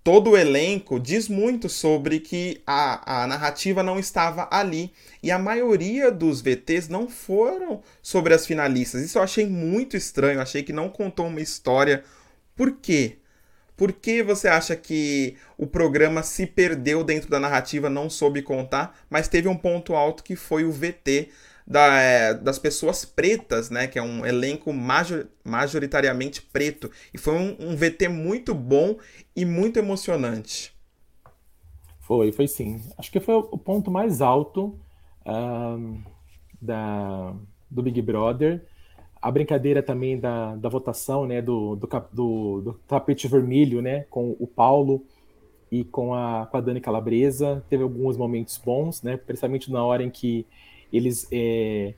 todo 0.04 0.32
o 0.32 0.38
elenco 0.38 1.00
diz 1.00 1.28
muito 1.28 1.70
sobre 1.70 2.20
que 2.20 2.60
a, 2.66 3.24
a 3.24 3.28
narrativa 3.28 3.84
não 3.84 4.00
estava 4.00 4.48
ali. 4.50 4.92
E 5.22 5.30
a 5.30 5.38
maioria 5.38 6.12
dos 6.12 6.42
VTs 6.42 6.90
não 6.90 7.08
foram 7.08 7.84
sobre 8.02 8.34
as 8.34 8.48
finalistas. 8.48 9.04
Isso 9.04 9.20
eu 9.20 9.22
achei 9.22 9.46
muito 9.46 9.96
estranho. 9.96 10.42
Achei 10.42 10.64
que 10.64 10.74
não 10.74 10.90
contou 10.90 11.28
uma 11.28 11.42
história. 11.42 12.04
Por 12.56 12.72
quê? 12.82 13.18
Por 13.78 13.94
que 13.94 14.24
você 14.24 14.48
acha 14.48 14.76
que 14.76 15.38
o 15.56 15.68
programa 15.68 16.24
se 16.24 16.48
perdeu 16.48 17.04
dentro 17.04 17.30
da 17.30 17.40
narrativa, 17.40 17.90
não 17.90 18.10
soube 18.10 18.42
contar, 18.42 18.98
mas 19.08 19.28
teve 19.28 19.48
um 19.48 19.56
ponto 19.56 19.94
alto 19.94 20.24
que 20.24 20.36
foi 20.36 20.66
o 20.66 20.72
VT 20.72 21.30
da, 21.68 22.00
é, 22.00 22.34
das 22.34 22.58
pessoas 22.58 23.06
pretas, 23.06 23.70
né? 23.70 23.86
Que 23.86 24.00
é 24.00 24.02
um 24.02 24.26
elenco 24.26 24.74
major, 24.74 25.28
majoritariamente 25.46 26.42
preto. 26.42 26.90
E 27.14 27.18
foi 27.20 27.36
um, 27.36 27.56
um, 27.60 27.76
VT 27.76 28.08
muito 28.08 28.56
bom 28.56 28.98
e 29.36 29.46
muito 29.46 29.78
emocionante. 29.78 30.74
Foi, 32.00 32.32
foi 32.32 32.48
sim. 32.48 32.82
Acho 32.98 33.12
que 33.12 33.20
foi 33.20 33.36
o 33.36 33.58
ponto 33.58 33.92
mais 33.92 34.22
alto 34.22 34.80
da, 36.60 37.36
do 37.70 37.84
Big 37.84 38.02
Brother. 38.02 38.66
A 39.22 39.32
brincadeira 39.32 39.82
também 39.82 40.20
da, 40.20 40.56
da 40.56 40.70
votação, 40.70 41.26
né? 41.26 41.42
Do, 41.42 41.76
do, 41.76 41.88
do, 42.12 42.62
do 42.62 42.74
tapete 42.88 43.28
vermelho, 43.28 43.82
né? 43.82 44.06
Com 44.10 44.36
o 44.40 44.48
Paulo 44.48 45.04
e 45.72 45.84
com 45.84 46.14
a, 46.14 46.48
com 46.50 46.58
a 46.58 46.62
Dani 46.62 46.82
Calabresa. 46.82 47.64
Teve 47.70 47.84
alguns 47.84 48.18
momentos 48.18 48.58
bons, 48.64 49.02
né? 49.02 49.18
Principalmente 49.18 49.72
na 49.72 49.84
hora 49.84 50.04
em 50.04 50.10
que 50.10 50.46
eles 50.92 51.28
é, 51.32 51.94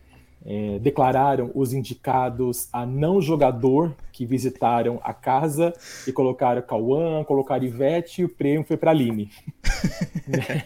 é, 0.45 0.79
declararam 0.79 1.51
os 1.53 1.73
indicados 1.73 2.69
a 2.71 2.85
não 2.85 3.21
jogador 3.21 3.95
que 4.11 4.25
visitaram 4.25 4.99
a 5.03 5.13
casa 5.13 5.73
e 6.07 6.11
colocaram 6.11 6.61
Cauã, 6.61 7.23
colocaram 7.23 7.63
Ivete 7.63 8.21
e 8.21 8.25
o 8.25 8.29
prêmio 8.29 8.65
foi 8.65 8.77
para 8.77 8.91
a 8.91 8.93
Aline. 8.93 9.29
né? 10.27 10.65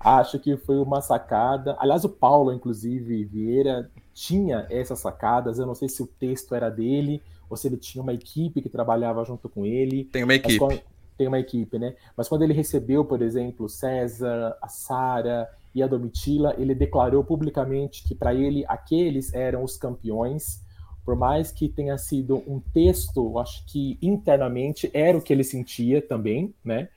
Acho 0.00 0.38
que 0.38 0.56
foi 0.56 0.78
uma 0.78 1.00
sacada. 1.00 1.76
Aliás, 1.78 2.04
o 2.04 2.08
Paulo, 2.08 2.52
inclusive, 2.52 3.24
Vieira, 3.24 3.90
tinha 4.14 4.66
essas 4.70 5.00
sacadas. 5.00 5.58
Eu 5.58 5.66
não 5.66 5.74
sei 5.74 5.88
se 5.88 6.02
o 6.02 6.06
texto 6.06 6.54
era 6.54 6.70
dele 6.70 7.22
ou 7.48 7.56
se 7.56 7.68
ele 7.68 7.76
tinha 7.76 8.02
uma 8.02 8.14
equipe 8.14 8.62
que 8.62 8.68
trabalhava 8.68 9.24
junto 9.24 9.48
com 9.48 9.66
ele. 9.66 10.04
Tem 10.04 10.24
uma 10.24 10.34
equipe. 10.34 10.58
Quando... 10.58 10.80
Tem 11.16 11.28
uma 11.28 11.38
equipe, 11.38 11.78
né? 11.78 11.94
Mas 12.16 12.28
quando 12.28 12.42
ele 12.42 12.54
recebeu, 12.54 13.04
por 13.04 13.20
exemplo, 13.20 13.68
César, 13.68 14.56
a 14.60 14.68
Sara 14.68 15.48
e 15.74 15.82
a 15.82 15.86
Domitila, 15.86 16.54
ele 16.58 16.74
declarou 16.74 17.22
publicamente 17.22 18.02
que 18.02 18.14
para 18.14 18.34
ele 18.34 18.64
aqueles 18.66 19.32
eram 19.34 19.62
os 19.62 19.76
campeões, 19.76 20.62
por 21.04 21.14
mais 21.14 21.52
que 21.52 21.68
tenha 21.68 21.98
sido 21.98 22.42
um 22.46 22.58
texto, 22.58 23.38
acho 23.38 23.64
que 23.66 23.98
internamente 24.00 24.90
era 24.94 25.16
o 25.16 25.20
que 25.20 25.32
ele 25.32 25.44
sentia 25.44 26.00
também, 26.00 26.54
né? 26.64 26.88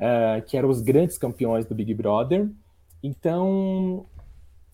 Uh, 0.00 0.42
que 0.44 0.56
eram 0.56 0.68
os 0.68 0.80
grandes 0.80 1.16
campeões 1.16 1.64
do 1.64 1.74
Big 1.74 1.94
Brother. 1.94 2.50
Então, 3.02 4.04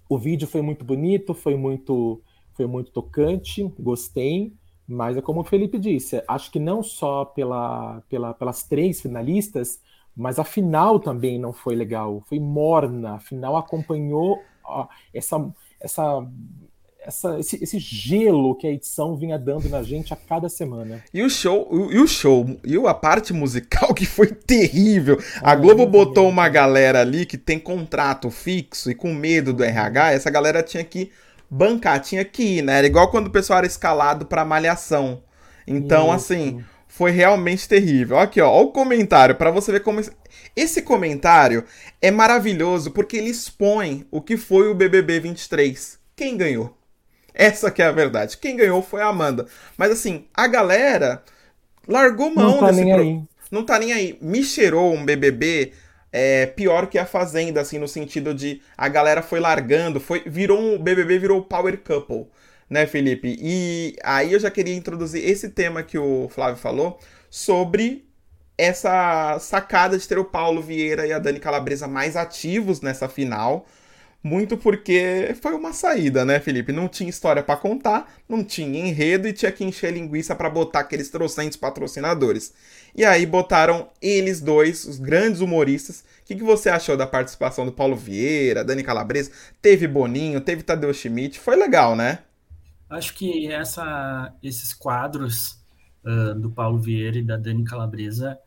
o 0.08 0.18
vídeo 0.18 0.48
foi 0.48 0.62
muito 0.62 0.84
bonito, 0.84 1.34
foi 1.34 1.56
muito, 1.56 2.22
foi 2.54 2.66
muito 2.66 2.90
tocante, 2.90 3.62
gostei. 3.78 4.54
Mas 4.86 5.16
é 5.18 5.22
como 5.22 5.40
o 5.40 5.44
Felipe 5.44 5.78
disse, 5.78 6.22
acho 6.26 6.50
que 6.50 6.58
não 6.58 6.82
só 6.82 7.24
pela, 7.26 8.00
pela, 8.08 8.32
pelas 8.32 8.64
três 8.64 9.02
finalistas, 9.02 9.82
mas 10.16 10.38
a 10.38 10.44
final 10.44 10.98
também 10.98 11.38
não 11.38 11.52
foi 11.52 11.76
legal, 11.76 12.22
foi 12.26 12.40
morna. 12.40 13.16
A 13.16 13.20
final 13.20 13.56
acompanhou 13.56 14.38
ó, 14.64 14.88
essa, 15.12 15.54
essa, 15.78 16.26
essa, 17.08 17.40
esse, 17.40 17.64
esse, 17.64 17.78
gelo 17.78 18.54
que 18.54 18.66
a 18.66 18.70
edição 18.70 19.16
vinha 19.16 19.38
dando 19.38 19.66
na 19.70 19.82
gente 19.82 20.12
a 20.12 20.16
cada 20.16 20.46
semana. 20.50 21.02
E 21.12 21.22
o 21.22 21.30
show, 21.30 21.66
e 21.90 21.98
o 21.98 22.06
show, 22.06 22.58
e 22.62 22.76
a 22.76 22.92
parte 22.92 23.32
musical 23.32 23.92
que 23.96 24.04
foi 24.04 24.26
terrível. 24.26 25.18
A 25.42 25.52
ah, 25.52 25.54
Globo 25.56 25.86
botou 25.86 26.28
uma 26.28 26.50
galera 26.50 27.00
ali 27.00 27.24
que 27.24 27.38
tem 27.38 27.58
contrato 27.58 28.30
fixo 28.30 28.90
e 28.90 28.94
com 28.94 29.14
medo 29.14 29.54
do 29.54 29.64
RH, 29.64 30.12
essa 30.12 30.28
galera 30.28 30.62
tinha 30.62 30.84
que 30.84 31.10
bancar, 31.48 31.98
tinha 32.00 32.22
que 32.26 32.58
ir, 32.58 32.62
né? 32.62 32.76
Era 32.76 32.86
igual 32.86 33.10
quando 33.10 33.28
o 33.28 33.32
pessoal 33.32 33.60
era 33.60 33.66
escalado 33.66 34.26
para 34.26 34.44
malhação. 34.44 35.22
Então, 35.66 36.08
Isso. 36.08 36.14
assim, 36.14 36.64
foi 36.86 37.10
realmente 37.10 37.66
terrível. 37.66 38.18
Aqui, 38.18 38.38
ó, 38.38 38.50
ó 38.50 38.62
o 38.64 38.70
comentário 38.70 39.34
para 39.34 39.50
você 39.50 39.72
ver 39.72 39.80
como 39.80 40.02
esse 40.54 40.82
comentário 40.82 41.64
é 42.02 42.10
maravilhoso 42.10 42.90
porque 42.90 43.16
ele 43.16 43.30
expõe 43.30 44.06
o 44.10 44.20
que 44.20 44.36
foi 44.36 44.68
o 44.68 44.74
BBB 44.74 45.20
23. 45.20 45.98
Quem 46.14 46.36
ganhou? 46.36 46.77
Essa 47.38 47.70
que 47.70 47.80
é 47.80 47.86
a 47.86 47.92
verdade. 47.92 48.36
Quem 48.36 48.56
ganhou 48.56 48.82
foi 48.82 49.00
a 49.00 49.06
Amanda. 49.06 49.46
Mas 49.76 49.92
assim, 49.92 50.26
a 50.34 50.46
galera 50.46 51.22
largou 51.86 52.34
mão 52.34 52.52
Não 52.52 52.58
tá 52.60 52.72
nem 52.72 52.92
pro... 52.92 53.00
aí. 53.00 53.22
Não 53.50 53.64
tá 53.64 53.78
nem 53.78 53.92
aí. 53.92 54.18
Me 54.20 54.42
cheirou 54.44 54.92
um 54.92 55.04
BBB 55.04 55.72
é, 56.12 56.46
pior 56.46 56.88
que 56.88 56.98
a 56.98 57.06
Fazenda, 57.06 57.60
assim, 57.60 57.78
no 57.78 57.88
sentido 57.88 58.34
de 58.34 58.60
a 58.76 58.88
galera 58.88 59.22
foi 59.22 59.40
largando, 59.40 60.00
foi 60.00 60.22
virou 60.26 60.58
um 60.58 60.78
BBB 60.78 61.18
virou 61.18 61.42
Power 61.42 61.78
Couple 61.78 62.26
né, 62.68 62.86
Felipe? 62.86 63.36
E 63.40 63.96
aí 64.02 64.32
eu 64.32 64.40
já 64.40 64.50
queria 64.50 64.74
introduzir 64.74 65.24
esse 65.28 65.50
tema 65.50 65.82
que 65.82 65.98
o 65.98 66.28
Flávio 66.28 66.56
falou 66.56 66.98
sobre 67.30 68.06
essa 68.56 69.38
sacada 69.38 69.96
de 69.96 70.06
ter 70.06 70.18
o 70.18 70.24
Paulo 70.24 70.60
Vieira 70.60 71.06
e 71.06 71.12
a 71.12 71.18
Dani 71.18 71.38
Calabresa 71.38 71.86
mais 71.86 72.16
ativos 72.16 72.80
nessa 72.80 73.08
final. 73.08 73.66
Muito 74.28 74.58
porque 74.58 75.34
foi 75.40 75.54
uma 75.54 75.72
saída, 75.72 76.22
né, 76.22 76.38
Felipe? 76.38 76.70
Não 76.70 76.86
tinha 76.86 77.08
história 77.08 77.42
para 77.42 77.56
contar, 77.58 78.12
não 78.28 78.44
tinha 78.44 78.86
enredo 78.86 79.26
e 79.26 79.32
tinha 79.32 79.50
que 79.50 79.64
encher 79.64 79.90
linguiça 79.90 80.36
para 80.36 80.50
botar 80.50 80.80
aqueles 80.80 81.08
trocentos 81.08 81.56
patrocinadores. 81.56 82.52
E 82.94 83.06
aí 83.06 83.24
botaram 83.24 83.88
eles 84.02 84.42
dois, 84.42 84.84
os 84.84 84.98
grandes 84.98 85.40
humoristas. 85.40 86.00
O 86.00 86.26
que, 86.26 86.34
que 86.34 86.44
você 86.44 86.68
achou 86.68 86.94
da 86.94 87.06
participação 87.06 87.64
do 87.64 87.72
Paulo 87.72 87.96
Vieira, 87.96 88.62
Dani 88.62 88.82
Calabresa? 88.82 89.30
Teve 89.62 89.88
Boninho, 89.88 90.42
teve 90.42 90.62
Tadeu 90.62 90.92
Schmidt, 90.92 91.40
foi 91.40 91.56
legal, 91.56 91.96
né? 91.96 92.18
Acho 92.90 93.14
que 93.14 93.50
essa, 93.50 94.30
esses 94.42 94.74
quadros 94.74 95.58
uh, 96.04 96.34
do 96.34 96.50
Paulo 96.50 96.78
Vieira 96.78 97.16
e 97.16 97.24
da 97.24 97.38
Dani 97.38 97.64
Calabresa 97.64 98.38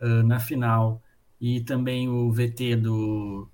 uh, 0.00 0.22
na 0.22 0.38
final 0.38 1.02
e 1.40 1.60
também 1.60 2.08
o 2.08 2.30
VT 2.30 2.76
do, 2.76 3.50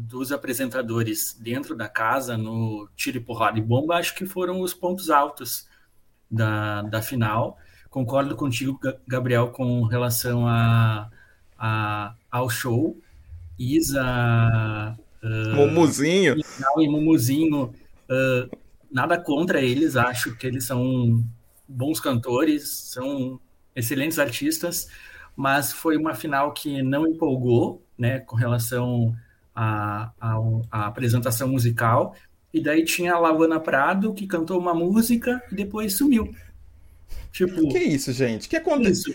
dos 0.00 0.30
apresentadores 0.30 1.36
dentro 1.40 1.74
da 1.74 1.88
casa 1.88 2.38
no 2.38 2.88
tiro 2.94 3.16
e 3.16 3.20
porrada 3.20 3.58
e 3.58 3.62
bomba, 3.62 3.96
acho 3.96 4.14
que 4.14 4.24
foram 4.24 4.60
os 4.60 4.72
pontos 4.72 5.10
altos 5.10 5.66
da, 6.30 6.82
da 6.82 7.02
final. 7.02 7.58
Concordo 7.90 8.36
contigo, 8.36 8.78
Gabriel, 9.08 9.48
com 9.48 9.82
relação 9.82 10.46
a, 10.46 11.10
a 11.58 12.14
ao 12.30 12.48
show. 12.48 12.96
Isa. 13.58 14.96
Uh, 15.20 15.56
Mumuzinho. 15.56 16.36
E 16.76 16.88
Mumuzinho. 16.88 17.74
Uh, 18.08 18.56
nada 18.88 19.18
contra 19.18 19.60
eles, 19.60 19.96
acho 19.96 20.36
que 20.36 20.46
eles 20.46 20.64
são 20.64 21.24
bons 21.66 21.98
cantores, 21.98 22.68
são 22.68 23.40
excelentes 23.74 24.20
artistas, 24.20 24.88
mas 25.34 25.72
foi 25.72 25.96
uma 25.96 26.14
final 26.14 26.52
que 26.52 26.82
não 26.82 27.04
empolgou, 27.04 27.82
né, 27.98 28.20
com 28.20 28.36
relação 28.36 29.14
à, 29.58 30.12
à, 30.70 30.86
apresentação 30.86 31.48
musical. 31.48 32.14
E 32.54 32.60
daí 32.60 32.84
tinha 32.84 33.14
a 33.14 33.18
Lavana 33.18 33.58
Prado, 33.58 34.14
que 34.14 34.26
cantou 34.26 34.58
uma 34.58 34.72
música 34.72 35.42
e 35.50 35.54
depois 35.54 35.94
sumiu. 35.94 36.32
Tipo. 37.32 37.68
Que 37.68 37.78
isso, 37.78 38.12
gente? 38.12 38.48
que 38.48 38.56
aconteceu? 38.56 39.14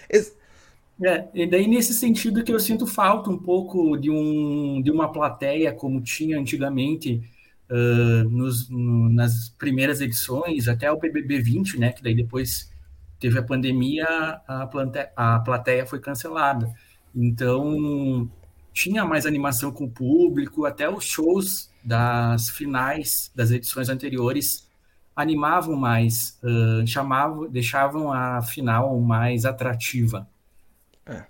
É, 1.01 1.27
e 1.33 1.47
daí 1.47 1.67
nesse 1.67 1.93
sentido 1.93 2.43
que 2.43 2.53
eu 2.53 2.59
sinto 2.59 2.85
falta 2.85 3.29
um 3.29 3.37
pouco 3.37 3.97
de, 3.97 4.11
um, 4.11 4.81
de 4.81 4.91
uma 4.91 5.11
plateia 5.11 5.73
como 5.73 5.99
tinha 5.99 6.39
antigamente, 6.39 7.21
uh, 7.69 8.29
nos, 8.29 8.69
no, 8.69 9.09
nas 9.09 9.49
primeiras 9.49 10.01
edições, 10.01 10.67
até 10.67 10.91
o 10.91 10.99
BBB 10.99 11.39
20, 11.39 11.79
né, 11.79 11.91
que 11.91 12.03
daí 12.03 12.13
depois 12.13 12.71
teve 13.19 13.39
a 13.39 13.43
pandemia, 13.43 14.05
a, 14.47 14.67
plante, 14.67 14.99
a 15.15 15.39
plateia 15.39 15.85
foi 15.85 15.99
cancelada. 15.99 16.71
Então, 17.15 18.29
tinha 18.73 19.05
mais 19.05 19.25
animação 19.25 19.71
com 19.71 19.85
o 19.85 19.89
público, 19.89 20.65
até 20.65 20.89
os 20.89 21.03
shows 21.03 21.71
das 21.83 22.49
finais 22.49 23.31
das 23.35 23.51
edições 23.51 23.89
anteriores 23.89 24.67
animavam 25.15 25.75
mais, 25.75 26.39
uh, 26.43 26.85
chamavam, 26.87 27.47
deixavam 27.47 28.11
a 28.11 28.41
final 28.41 28.99
mais 28.99 29.45
atrativa. 29.45 30.27
É, 31.05 31.23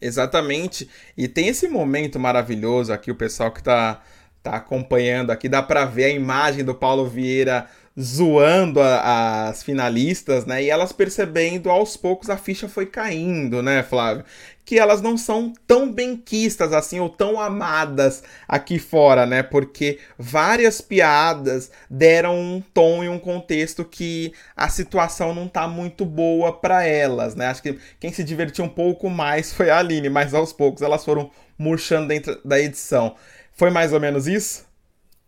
exatamente. 0.00 0.88
E 1.16 1.28
tem 1.28 1.46
esse 1.46 1.68
momento 1.68 2.18
maravilhoso 2.18 2.92
aqui, 2.92 3.10
o 3.10 3.16
pessoal 3.16 3.52
que 3.52 3.60
está 3.60 4.02
tá 4.42 4.56
acompanhando 4.56 5.30
aqui, 5.30 5.48
dá 5.48 5.62
para 5.62 5.84
ver 5.84 6.04
a 6.04 6.10
imagem 6.10 6.64
do 6.64 6.74
Paulo 6.74 7.06
Vieira 7.06 7.68
zoando 8.00 8.80
a, 8.80 9.48
as 9.48 9.62
finalistas, 9.62 10.44
né? 10.46 10.62
E 10.64 10.70
elas 10.70 10.92
percebendo 10.92 11.70
aos 11.70 11.96
poucos 11.96 12.28
a 12.28 12.36
ficha 12.36 12.68
foi 12.68 12.86
caindo, 12.86 13.62
né, 13.62 13.82
Flávio? 13.82 14.24
Que 14.64 14.78
elas 14.78 15.00
não 15.00 15.16
são 15.16 15.52
tão 15.66 15.92
benquistas 15.92 16.72
assim 16.72 16.98
ou 16.98 17.08
tão 17.08 17.40
amadas 17.40 18.24
aqui 18.48 18.78
fora, 18.78 19.26
né? 19.26 19.42
Porque 19.42 20.00
várias 20.18 20.80
piadas 20.80 21.70
deram 21.88 22.36
um 22.36 22.62
tom 22.72 23.04
e 23.04 23.08
um 23.08 23.18
contexto 23.18 23.84
que 23.84 24.32
a 24.56 24.68
situação 24.68 25.34
não 25.34 25.46
tá 25.46 25.68
muito 25.68 26.04
boa 26.04 26.52
para 26.52 26.84
elas, 26.84 27.34
né? 27.36 27.46
Acho 27.46 27.62
que 27.62 27.78
quem 28.00 28.12
se 28.12 28.24
divertiu 28.24 28.64
um 28.64 28.68
pouco 28.68 29.08
mais 29.08 29.52
foi 29.52 29.70
a 29.70 29.78
Aline, 29.78 30.08
mas 30.08 30.34
aos 30.34 30.52
poucos 30.52 30.82
elas 30.82 31.04
foram 31.04 31.30
murchando 31.56 32.08
dentro 32.08 32.40
da 32.44 32.58
edição. 32.58 33.14
Foi 33.52 33.70
mais 33.70 33.92
ou 33.92 34.00
menos 34.00 34.26
isso? 34.26 34.66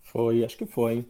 Foi, 0.02 0.44
acho 0.44 0.56
que 0.56 0.66
foi. 0.66 1.04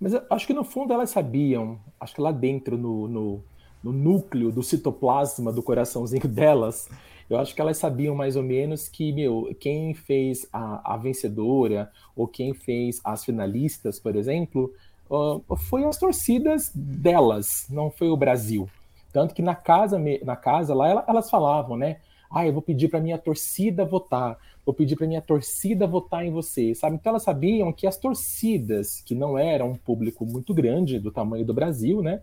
Mas 0.00 0.14
acho 0.30 0.46
que 0.46 0.54
no 0.54 0.64
fundo 0.64 0.94
elas 0.94 1.10
sabiam, 1.10 1.78
acho 2.00 2.14
que 2.14 2.20
lá 2.20 2.32
dentro, 2.32 2.78
no, 2.78 3.06
no, 3.06 3.44
no, 3.84 3.92
núcleo 3.92 4.50
do 4.50 4.62
citoplasma 4.62 5.52
do 5.52 5.62
coraçãozinho 5.62 6.26
delas, 6.28 6.88
eu 7.28 7.38
acho 7.38 7.54
que 7.54 7.60
elas 7.60 7.76
sabiam 7.76 8.14
mais 8.14 8.34
ou 8.34 8.42
menos 8.42 8.88
que, 8.88 9.12
meu, 9.12 9.54
quem 9.60 9.92
fez 9.92 10.48
a, 10.52 10.94
a 10.94 10.96
vencedora 10.96 11.90
ou 12.16 12.26
quem 12.26 12.54
fez 12.54 13.00
as 13.04 13.24
finalistas, 13.24 14.00
por 14.00 14.16
exemplo, 14.16 14.72
uh, 15.10 15.56
foi 15.68 15.84
as 15.84 15.98
torcidas 15.98 16.72
delas, 16.74 17.66
não 17.68 17.90
foi 17.90 18.08
o 18.08 18.16
Brasil. 18.16 18.68
Tanto 19.12 19.34
que 19.34 19.42
na 19.42 19.54
casa, 19.54 20.00
na 20.24 20.36
casa 20.36 20.74
lá, 20.74 21.04
elas 21.06 21.28
falavam, 21.28 21.76
né? 21.76 21.98
Ah, 22.30 22.46
eu 22.46 22.52
vou 22.52 22.62
pedir 22.62 22.88
para 22.88 23.00
minha 23.00 23.18
torcida 23.18 23.84
votar 23.84 24.38
vou 24.70 24.74
pedir 24.74 24.94
para 24.94 25.06
minha 25.06 25.20
torcida 25.20 25.84
votar 25.84 26.24
em 26.24 26.30
você, 26.30 26.74
sabe? 26.76 26.94
Então 26.94 27.10
elas 27.10 27.24
sabiam 27.24 27.72
que 27.72 27.88
as 27.88 27.96
torcidas, 27.96 29.00
que 29.00 29.16
não 29.16 29.36
eram 29.36 29.72
um 29.72 29.76
público 29.76 30.24
muito 30.24 30.54
grande 30.54 31.00
do 31.00 31.10
tamanho 31.10 31.44
do 31.44 31.52
Brasil, 31.52 32.00
né? 32.02 32.22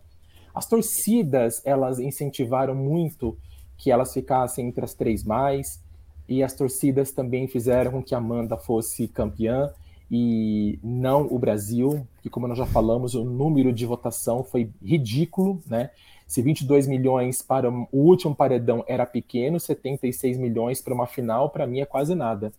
As 0.55 0.65
torcidas, 0.65 1.61
elas 1.65 1.99
incentivaram 1.99 2.73
muito 2.73 3.37
que 3.77 3.91
elas 3.91 4.13
ficassem 4.13 4.65
entre 4.65 4.83
as 4.83 4.93
três 4.93 5.23
mais, 5.23 5.83
e 6.27 6.41
as 6.41 6.53
torcidas 6.53 7.11
também 7.11 7.47
fizeram 7.47 7.91
com 7.91 8.03
que 8.03 8.15
a 8.15 8.17
Amanda 8.17 8.57
fosse 8.57 9.07
campeã 9.07 9.69
e 10.09 10.79
não 10.81 11.27
o 11.29 11.37
Brasil, 11.37 12.07
que 12.23 12.29
como 12.29 12.47
nós 12.47 12.57
já 12.57 12.65
falamos, 12.65 13.13
o 13.13 13.25
número 13.25 13.73
de 13.73 13.85
votação 13.85 14.41
foi 14.43 14.71
ridículo, 14.81 15.61
né? 15.67 15.89
Se 16.27 16.41
22 16.41 16.87
milhões 16.87 17.41
para 17.41 17.71
o 17.71 17.87
último 17.93 18.35
paredão 18.35 18.83
era 18.85 19.05
pequeno, 19.05 19.59
76 19.59 20.37
milhões 20.37 20.81
para 20.81 20.93
uma 20.93 21.07
final, 21.07 21.49
para 21.49 21.65
mim 21.65 21.79
é 21.79 21.85
quase 21.85 22.13
nada. 22.13 22.51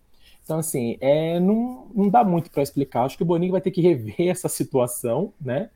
Então, 0.43 0.57
assim, 0.57 0.97
é, 0.99 1.39
não, 1.39 1.87
não 1.93 2.09
dá 2.09 2.23
muito 2.23 2.49
para 2.49 2.63
explicar. 2.63 3.03
Acho 3.03 3.15
que 3.15 3.21
o 3.21 3.25
Boninho 3.25 3.51
vai 3.51 3.61
ter 3.61 3.69
que 3.69 3.81
rever 3.81 4.15
essa 4.27 4.49
situação, 4.49 5.31
né, 5.39 5.69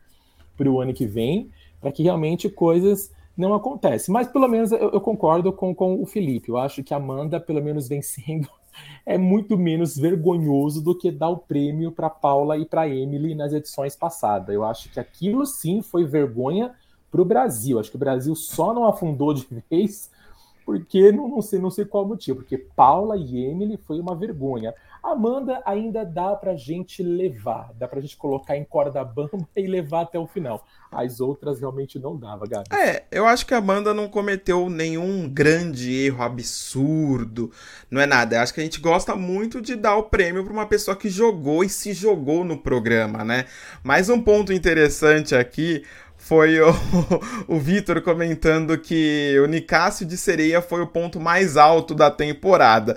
para 0.57 0.67
o 0.67 0.81
ano 0.81 0.93
que 0.93 1.05
vem, 1.05 1.51
para 1.79 1.91
que 1.91 2.01
realmente 2.01 2.49
coisas 2.49 3.11
não 3.37 3.53
acontecem. 3.53 4.11
Mas, 4.11 4.27
pelo 4.27 4.47
menos, 4.47 4.71
eu, 4.71 4.89
eu, 4.89 4.99
concordo 4.99 5.53
com, 5.53 5.75
com 5.75 6.01
o 6.01 6.05
Felipe. 6.07 6.49
Eu 6.49 6.57
acho 6.57 6.83
que 6.83 6.93
a 6.93 6.97
Amanda, 6.97 7.39
pelo 7.39 7.61
menos, 7.61 7.87
vencendo, 7.89 8.49
é 9.05 9.19
muito 9.19 9.55
menos 9.55 9.95
vergonhoso 9.95 10.81
do 10.83 10.97
que 10.97 11.11
dar 11.11 11.29
o 11.29 11.37
prêmio 11.37 11.91
para 11.91 12.09
Paula 12.09 12.57
e 12.57 12.65
para 12.65 12.89
Emily 12.89 13.35
nas 13.35 13.53
edições 13.53 13.95
passadas. 13.95 14.55
Eu 14.55 14.63
acho 14.63 14.89
que 14.89 14.99
aquilo 14.99 15.45
sim 15.45 15.83
foi 15.83 16.05
vergonha 16.05 16.73
para 17.13 17.21
o 17.21 17.25
Brasil. 17.25 17.79
Acho 17.79 17.91
que 17.91 17.95
o 17.95 17.99
Brasil 17.99 18.35
só 18.35 18.73
não 18.73 18.87
afundou 18.87 19.35
de 19.35 19.47
vez 19.69 20.11
porque 20.65 21.11
não, 21.11 21.27
não, 21.27 21.41
sei, 21.41 21.59
não 21.59 21.69
sei 21.69 21.85
qual 21.85 22.07
motivo, 22.07 22.37
porque 22.39 22.57
Paula 22.57 23.17
e 23.17 23.45
Emily 23.45 23.77
foi 23.77 23.99
uma 23.99 24.15
vergonha. 24.15 24.73
Amanda 25.03 25.61
ainda 25.65 26.05
dá 26.05 26.33
para 26.33 26.55
gente 26.55 27.03
levar, 27.03 27.73
dá 27.77 27.89
para 27.89 27.99
gente 27.99 28.15
colocar 28.15 28.55
em 28.55 28.63
corda 28.63 29.03
bamba 29.03 29.45
e 29.57 29.67
levar 29.67 30.03
até 30.03 30.17
o 30.17 30.25
final. 30.25 30.65
As 30.89 31.19
outras 31.19 31.59
realmente 31.59 31.99
não 31.99 32.15
dava, 32.15 32.47
Gabi. 32.47 32.69
É, 32.71 33.03
eu 33.11 33.25
acho 33.25 33.45
que 33.45 33.53
a 33.53 33.57
Amanda 33.57 33.93
não 33.93 34.07
cometeu 34.07 34.69
nenhum 34.69 35.27
grande 35.27 35.91
erro 35.91 36.23
absurdo, 36.23 37.51
não 37.91 37.99
é 37.99 38.05
nada. 38.05 38.37
Eu 38.37 38.41
acho 38.41 38.53
que 38.53 38.61
a 38.61 38.63
gente 38.63 38.79
gosta 38.79 39.15
muito 39.15 39.59
de 39.59 39.75
dar 39.75 39.97
o 39.97 40.03
prêmio 40.03 40.43
para 40.43 40.53
uma 40.53 40.65
pessoa 40.65 40.95
que 40.95 41.09
jogou 41.09 41.63
e 41.63 41.69
se 41.69 41.93
jogou 41.93 42.45
no 42.45 42.57
programa, 42.57 43.25
né? 43.25 43.45
Mais 43.83 44.07
um 44.07 44.21
ponto 44.21 44.53
interessante 44.53 45.35
aqui 45.35 45.83
foi 46.23 46.57
o, 46.61 46.73
o 47.47 47.59
Vitor 47.59 48.01
comentando 48.01 48.77
que 48.77 49.37
o 49.43 49.45
Nicásio 49.45 50.05
de 50.05 50.15
Sereia 50.15 50.61
foi 50.61 50.81
o 50.81 50.87
ponto 50.87 51.19
mais 51.19 51.57
alto 51.57 51.93
da 51.93 52.09
temporada. 52.09 52.95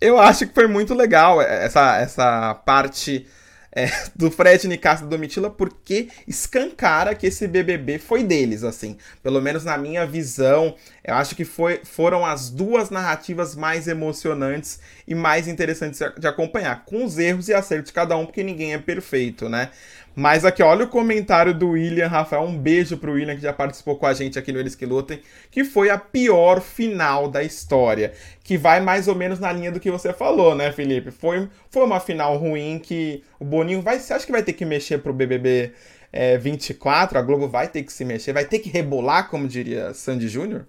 Eu 0.00 0.18
acho 0.18 0.46
que 0.46 0.52
foi 0.52 0.66
muito 0.66 0.92
legal 0.92 1.40
essa, 1.40 1.98
essa 1.98 2.52
parte 2.66 3.26
é, 3.74 3.86
do 4.14 4.28
Fred 4.28 4.66
Nicásio 4.66 5.06
do 5.06 5.10
Domitila, 5.10 5.50
porque 5.50 6.08
escancara 6.26 7.14
que 7.14 7.28
esse 7.28 7.46
BBB 7.46 7.98
foi 7.98 8.24
deles, 8.24 8.64
assim. 8.64 8.96
Pelo 9.22 9.40
menos 9.40 9.64
na 9.64 9.78
minha 9.78 10.04
visão, 10.04 10.74
eu 11.04 11.14
acho 11.14 11.36
que 11.36 11.44
foi, 11.44 11.80
foram 11.84 12.26
as 12.26 12.50
duas 12.50 12.90
narrativas 12.90 13.54
mais 13.54 13.86
emocionantes 13.86 14.80
e 15.06 15.14
mais 15.14 15.46
interessantes 15.46 16.00
de 16.18 16.26
acompanhar, 16.26 16.84
com 16.84 17.04
os 17.04 17.18
erros 17.18 17.48
e 17.48 17.54
acertos 17.54 17.90
de 17.90 17.94
cada 17.94 18.16
um, 18.16 18.26
porque 18.26 18.42
ninguém 18.42 18.74
é 18.74 18.78
perfeito, 18.78 19.48
né? 19.48 19.70
Mas 20.16 20.44
aqui, 20.44 20.62
olha 20.62 20.84
o 20.84 20.88
comentário 20.88 21.52
do 21.52 21.70
William 21.70 22.06
Rafael. 22.06 22.42
Um 22.42 22.56
beijo 22.56 22.96
pro 22.96 23.12
William, 23.12 23.34
que 23.34 23.42
já 23.42 23.52
participou 23.52 23.96
com 23.96 24.06
a 24.06 24.14
gente 24.14 24.38
aqui 24.38 24.52
no 24.52 24.60
Eles 24.60 24.76
Que 24.76 24.86
Lutem. 24.86 25.20
Que 25.50 25.64
foi 25.64 25.90
a 25.90 25.98
pior 25.98 26.60
final 26.60 27.28
da 27.28 27.42
história. 27.42 28.12
Que 28.44 28.56
vai 28.56 28.80
mais 28.80 29.08
ou 29.08 29.14
menos 29.16 29.40
na 29.40 29.52
linha 29.52 29.72
do 29.72 29.80
que 29.80 29.90
você 29.90 30.12
falou, 30.12 30.54
né, 30.54 30.70
Felipe? 30.70 31.10
Foi, 31.10 31.48
foi 31.68 31.84
uma 31.84 31.98
final 31.98 32.36
ruim 32.36 32.78
que 32.78 33.24
o 33.40 33.44
Boninho 33.44 33.82
vai. 33.82 33.98
Você 33.98 34.12
acha 34.12 34.24
que 34.24 34.32
vai 34.32 34.42
ter 34.42 34.52
que 34.52 34.64
mexer 34.64 34.98
pro 34.98 35.12
BBB 35.12 35.72
é, 36.12 36.38
24? 36.38 37.18
A 37.18 37.22
Globo 37.22 37.48
vai 37.48 37.66
ter 37.66 37.82
que 37.82 37.92
se 37.92 38.04
mexer? 38.04 38.32
Vai 38.32 38.44
ter 38.44 38.60
que 38.60 38.68
rebolar, 38.68 39.28
como 39.28 39.48
diria 39.48 39.92
Sandy 39.92 40.28
Júnior? 40.28 40.66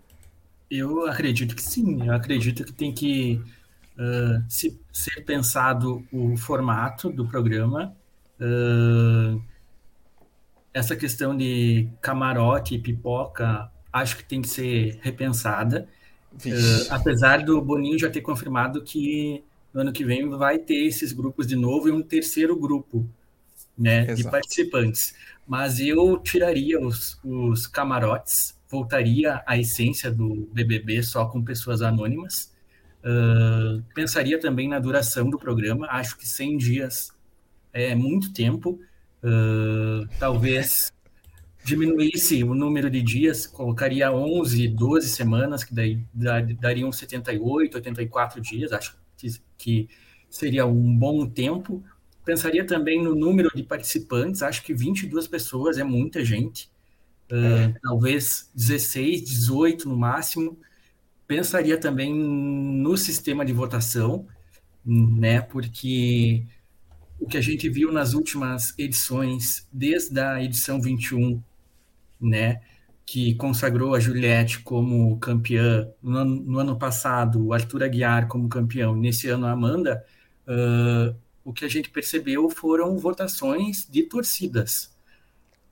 Eu 0.71 1.05
acredito 1.05 1.55
que 1.55 1.61
sim. 1.61 2.07
Eu 2.07 2.13
acredito 2.13 2.63
que 2.63 2.73
tem 2.73 2.91
que 2.91 3.39
uh, 3.95 4.43
se, 4.49 4.79
ser 4.91 5.23
pensado 5.23 6.03
o 6.11 6.35
formato 6.35 7.11
do 7.11 7.27
programa 7.27 7.95
Uh, 8.39 9.41
essa 10.73 10.95
questão 10.95 11.35
de 11.35 11.87
camarote 12.01 12.75
e 12.75 12.79
pipoca, 12.79 13.71
acho 13.91 14.17
que 14.17 14.23
tem 14.25 14.41
que 14.41 14.49
ser 14.49 14.99
repensada. 15.01 15.87
Uh, 16.33 16.87
apesar 16.89 17.43
do 17.43 17.61
Boninho 17.61 17.97
já 17.97 18.09
ter 18.09 18.19
confirmado 18.19 18.83
que 18.83 19.41
no 19.73 19.81
ano 19.81 19.93
que 19.93 20.03
vem 20.03 20.29
vai 20.29 20.59
ter 20.59 20.85
esses 20.85 21.13
grupos 21.13 21.47
de 21.47 21.55
novo 21.55 21.87
e 21.87 21.91
um 21.91 22.01
terceiro 22.01 22.57
grupo 22.57 23.09
né, 23.77 24.05
de 24.13 24.23
participantes. 24.23 25.15
Mas 25.47 25.79
eu 25.79 26.17
tiraria 26.17 26.79
os, 26.79 27.19
os 27.23 27.67
camarotes, 27.67 28.57
voltaria 28.69 29.41
à 29.45 29.57
essência 29.57 30.11
do 30.11 30.49
BBB 30.51 31.03
só 31.03 31.25
com 31.25 31.41
pessoas 31.41 31.81
anônimas. 31.81 32.53
Uh, 33.03 33.83
pensaria 33.93 34.39
também 34.39 34.67
na 34.67 34.79
duração 34.79 35.29
do 35.29 35.37
programa. 35.37 35.87
Acho 35.89 36.17
que 36.17 36.27
100 36.27 36.57
dias 36.57 37.13
é 37.75 37.93
muito 37.93 38.33
tempo. 38.33 38.79
Uh, 39.21 40.07
talvez 40.17 40.93
diminuísse 41.63 42.43
o 42.43 42.55
número 42.55 42.89
de 42.89 43.01
dias, 43.01 43.45
colocaria 43.45 44.11
11, 44.11 44.67
12 44.69 45.09
semanas, 45.09 45.63
que 45.63 45.73
daí 45.73 45.99
dariam 46.13 46.91
78, 46.91 47.75
84 47.75 48.41
dias, 48.41 48.71
acho 48.71 48.97
que, 49.17 49.27
que 49.57 49.89
seria 50.29 50.65
um 50.65 50.95
bom 50.95 51.27
tempo. 51.27 51.83
Pensaria 52.23 52.65
também 52.65 53.03
no 53.03 53.13
número 53.13 53.49
de 53.53 53.61
participantes, 53.61 54.41
acho 54.41 54.63
que 54.63 54.73
22 54.73 55.27
pessoas 55.27 55.77
é 55.77 55.83
muita 55.83 56.23
gente, 56.23 56.69
uh, 57.31 57.35
é. 57.35 57.75
talvez 57.83 58.49
16, 58.55 59.23
18 59.23 59.89
no 59.89 59.97
máximo. 59.97 60.57
Pensaria 61.27 61.77
também 61.77 62.13
no 62.13 62.95
sistema 62.95 63.43
de 63.43 63.51
votação, 63.51 64.27
né, 64.85 65.41
porque 65.41 66.45
o 67.19 67.27
que 67.27 67.37
a 67.37 67.41
gente 67.41 67.69
viu 67.69 67.91
nas 67.91 68.13
últimas 68.13 68.73
edições, 68.77 69.67
desde 69.71 70.19
a 70.19 70.43
edição 70.43 70.81
21, 70.81 71.41
né, 72.19 72.61
que 73.05 73.35
consagrou 73.35 73.93
a 73.93 73.99
Juliette 73.99 74.59
como 74.59 75.17
campeã, 75.19 75.87
no 76.01 76.17
ano, 76.17 76.35
no 76.41 76.59
ano 76.59 76.77
passado, 76.77 77.45
o 77.45 77.53
Arthur 77.53 77.83
Aguiar 77.83 78.27
como 78.27 78.49
campeão, 78.49 78.95
nesse 78.95 79.29
ano 79.29 79.45
a 79.45 79.51
Amanda, 79.51 80.03
uh, 80.47 81.15
o 81.43 81.53
que 81.53 81.63
a 81.63 81.69
gente 81.69 81.89
percebeu 81.89 82.49
foram 82.49 82.97
votações 82.97 83.87
de 83.89 84.03
torcidas. 84.03 84.91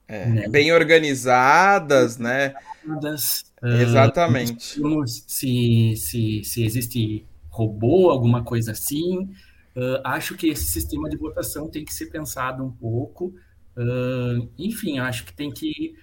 É, 0.07 0.25
né? 0.27 0.47
Bem 0.47 0.71
organizadas, 0.71 2.17
né? 2.17 2.53
Uh, 2.85 3.67
Exatamente. 3.81 4.79
Se, 5.07 5.95
se, 5.97 6.43
se 6.43 6.63
existe 6.63 7.25
robô, 7.49 8.09
alguma 8.09 8.43
coisa 8.43 8.73
assim. 8.73 9.29
Uh, 9.75 9.99
acho 10.03 10.35
que 10.35 10.47
esse 10.47 10.65
sistema 10.65 11.09
de 11.09 11.17
votação 11.17 11.67
tem 11.67 11.83
que 11.83 11.93
ser 11.93 12.07
pensado 12.07 12.63
um 12.63 12.71
pouco. 12.71 13.33
Uh, 13.75 14.49
enfim, 14.57 14.99
acho 14.99 15.25
que 15.25 15.33
tem 15.33 15.51
que 15.51 15.95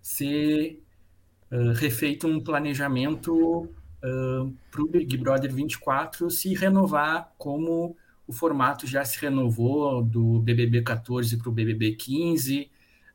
ser 0.00 0.82
uh, 1.50 1.72
refeito 1.72 2.26
um 2.26 2.40
planejamento 2.40 3.68
para 4.70 4.82
o 4.82 4.86
Big 4.86 5.16
Brother 5.16 5.50
24 5.50 6.28
se 6.28 6.52
renovar 6.52 7.32
como 7.38 7.96
o 8.26 8.34
formato 8.34 8.86
já 8.86 9.02
se 9.02 9.18
renovou 9.18 10.02
do 10.02 10.40
BBB 10.40 10.82
14 10.82 11.38
para 11.38 11.48
o 11.48 11.52
BBB 11.52 11.92
15. 11.92 12.70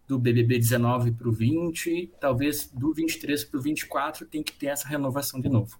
do 0.08 0.18
BBB 0.18 0.58
19 0.58 1.12
para 1.12 1.30
o 1.30 1.32
20, 1.32 2.14
talvez 2.20 2.68
do 2.74 2.92
23 2.92 3.44
para 3.44 3.60
o 3.60 3.62
24 3.62 4.26
tem 4.26 4.42
que 4.42 4.52
ter 4.54 4.66
essa 4.66 4.88
renovação 4.88 5.40
de 5.40 5.48
novo. 5.48 5.78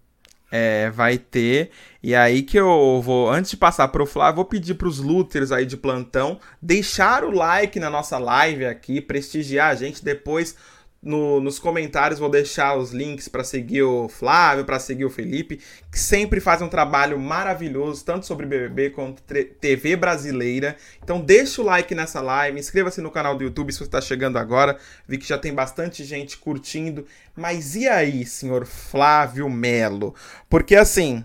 É, 0.52 0.90
vai 0.90 1.18
ter. 1.18 1.70
E 2.02 2.16
aí 2.16 2.42
que 2.42 2.58
eu 2.58 3.02
vou, 3.04 3.30
antes 3.30 3.52
de 3.52 3.58
passar 3.58 3.88
para 3.90 4.02
o 4.02 4.06
Flávio, 4.06 4.38
vou 4.38 4.46
pedir 4.46 4.74
para 4.76 4.88
os 4.88 5.00
looters 5.00 5.52
aí 5.52 5.66
de 5.66 5.78
plantão 5.78 6.40
deixar 6.62 7.24
o 7.24 7.32
like 7.32 7.80
na 7.80 7.90
nossa 7.90 8.18
live 8.18 8.66
aqui, 8.66 9.00
prestigiar 9.02 9.70
a 9.70 9.76
gente 9.76 10.04
depois 10.04 10.56
no, 11.02 11.40
nos 11.40 11.58
comentários 11.58 12.20
vou 12.20 12.30
deixar 12.30 12.76
os 12.76 12.92
links 12.92 13.30
para 13.30 13.44
seguir 13.44 13.84
o 13.84 14.10
Flávio, 14.10 14.66
para 14.66 14.80
seguir 14.80 15.06
o 15.06 15.10
Felipe, 15.10 15.60
que 15.90 15.98
sempre 15.98 16.40
faz 16.42 16.62
um 16.62 16.68
trabalho 16.68 17.18
maravilhoso, 17.18 18.04
tanto 18.04 18.26
sobre 18.26 18.46
BBB 18.46 18.90
quanto 18.90 19.24
TV 19.24 19.96
brasileira. 19.96 20.76
Então 21.02 21.22
deixa 21.22 21.62
o 21.62 21.66
like 21.66 21.96
nessa 21.96 22.20
live, 22.22 22.60
inscreva-se 22.60 23.02
no 23.02 23.12
canal 23.12 23.36
do 23.36 23.44
YouTube 23.44 23.72
se 23.72 23.80
você 23.80 23.86
está 23.86 24.02
chegando 24.02 24.38
agora. 24.38 24.78
Vi 25.08 25.18
que 25.18 25.28
já 25.28 25.38
tem 25.38 25.54
bastante 25.54 26.04
gente 26.04 26.38
curtindo. 26.38 27.06
Mas 27.36 27.76
e 27.76 27.88
aí, 27.88 28.26
senhor 28.26 28.66
Flávio 28.66 29.50
Melo? 29.50 30.14
Porque 30.50 30.76
assim, 30.76 31.24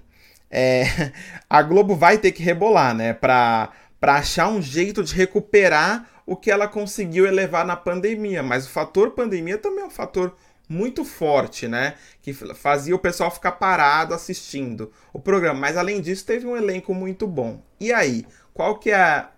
é, 0.48 0.84
a 1.50 1.60
Globo 1.62 1.96
vai 1.96 2.18
ter 2.18 2.30
que 2.30 2.42
rebolar, 2.42 2.94
né? 2.94 3.12
Para 3.12 3.72
achar 4.00 4.48
um 4.48 4.62
jeito 4.62 5.02
de 5.02 5.14
recuperar 5.14 6.13
o 6.26 6.36
que 6.36 6.50
ela 6.50 6.66
conseguiu 6.66 7.26
elevar 7.26 7.66
na 7.66 7.76
pandemia. 7.76 8.42
Mas 8.42 8.66
o 8.66 8.70
fator 8.70 9.10
pandemia 9.10 9.58
também 9.58 9.84
é 9.84 9.86
um 9.86 9.90
fator 9.90 10.34
muito 10.68 11.04
forte, 11.04 11.68
né? 11.68 11.94
Que 12.22 12.32
fazia 12.32 12.94
o 12.94 12.98
pessoal 12.98 13.30
ficar 13.30 13.52
parado 13.52 14.14
assistindo 14.14 14.90
o 15.12 15.20
programa. 15.20 15.60
Mas 15.60 15.76
além 15.76 16.00
disso, 16.00 16.24
teve 16.24 16.46
um 16.46 16.56
elenco 16.56 16.94
muito 16.94 17.26
bom. 17.26 17.62
E 17.78 17.92
aí, 17.92 18.26
qual 18.52 18.78
que 18.78 18.90
é 18.90 18.96
a, 18.96 19.30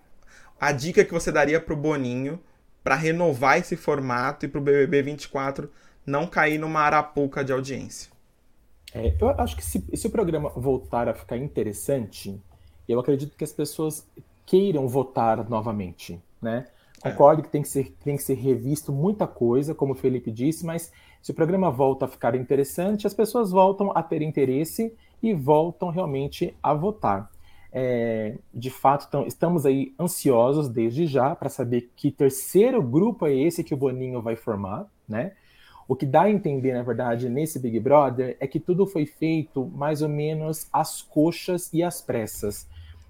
a 0.61 0.73
dica 0.73 1.05
que 1.05 1.13
você 1.13 1.33
daria 1.33 1.61
pro 1.61 1.77
Boninho 1.77 2.41
para 2.83 2.95
renovar 2.95 3.59
esse 3.59 3.77
formato 3.77 4.47
e 4.47 4.49
pro 4.49 4.61
BBB 4.61 5.03
24 5.03 5.71
não 6.07 6.27
cair 6.27 6.59
numa 6.59 6.81
arapuca 6.81 7.45
de 7.45 7.53
audiência? 7.53 8.11
É, 8.95 9.15
eu 9.21 9.29
acho 9.31 9.57
que 9.57 9.65
se, 9.65 9.85
se 9.95 10.07
o 10.07 10.11
programa 10.11 10.51
voltar 10.51 11.09
a 11.09 11.15
ficar 11.15 11.37
interessante, 11.37 12.41
eu 12.89 13.01
acredito 13.01 13.37
que 13.37 13.43
as 13.43 13.53
pessoas 13.53 14.07
queiram 14.47 14.87
votar 14.87 15.49
novamente, 15.51 16.23
né? 16.41 16.67
Concordo 17.03 17.43
que 17.43 17.49
tem 17.49 17.63
que, 17.63 17.69
ser, 17.69 17.95
tem 18.03 18.17
que 18.17 18.23
ser 18.23 18.35
revisto 18.35 18.93
muita 18.93 19.27
coisa, 19.27 19.75
como 19.75 19.93
o 19.93 19.97
Felipe 19.97 20.31
disse, 20.31 20.65
mas 20.65 20.93
se 21.23 21.31
o 21.31 21.35
programa 21.35 21.71
volta 21.71 22.05
a 22.05 22.09
ficar 22.09 22.35
interessante, 22.35 23.07
as 23.07 23.15
pessoas 23.15 23.51
voltam 23.51 23.93
a 23.95 24.03
ter 24.03 24.23
interesse 24.23 24.95
e 25.23 25.33
voltam 25.35 25.91
realmente 25.91 26.57
a 26.63 26.73
votar. 26.73 27.31
É, 27.73 28.39
de 28.55 28.71
fato, 28.71 29.11
tão, 29.11 29.27
estamos 29.27 29.67
aí 29.67 29.95
ansiosos 30.01 30.69
desde 30.69 31.07
já 31.07 31.35
para 31.35 31.49
saber 31.49 31.91
que 31.95 32.11
terceiro 32.11 32.83
grupo 32.83 33.27
é 33.27 33.35
esse 33.35 33.63
que 33.63 33.75
o 33.75 33.77
Boninho 33.77 34.23
vai 34.23 34.35
formar, 34.35 34.87
né? 35.07 35.33
O 35.89 35.95
que 35.95 36.07
dá 36.07 36.23
a 36.23 36.31
entender, 36.31 36.73
na 36.73 36.83
verdade, 36.83 37.29
nesse 37.29 37.59
Big 37.59 37.79
Brother 37.79 38.37
é 38.41 38.47
que 38.47 38.59
tudo 38.59 38.87
foi 38.87 39.07
feito 39.07 39.67
mais 39.67 40.03
ou 40.03 40.09
menos 40.09 40.67
às 40.73 41.03
coxas 41.03 41.73
e 41.73 41.83
às 41.83 42.01
pressas. 42.01 42.67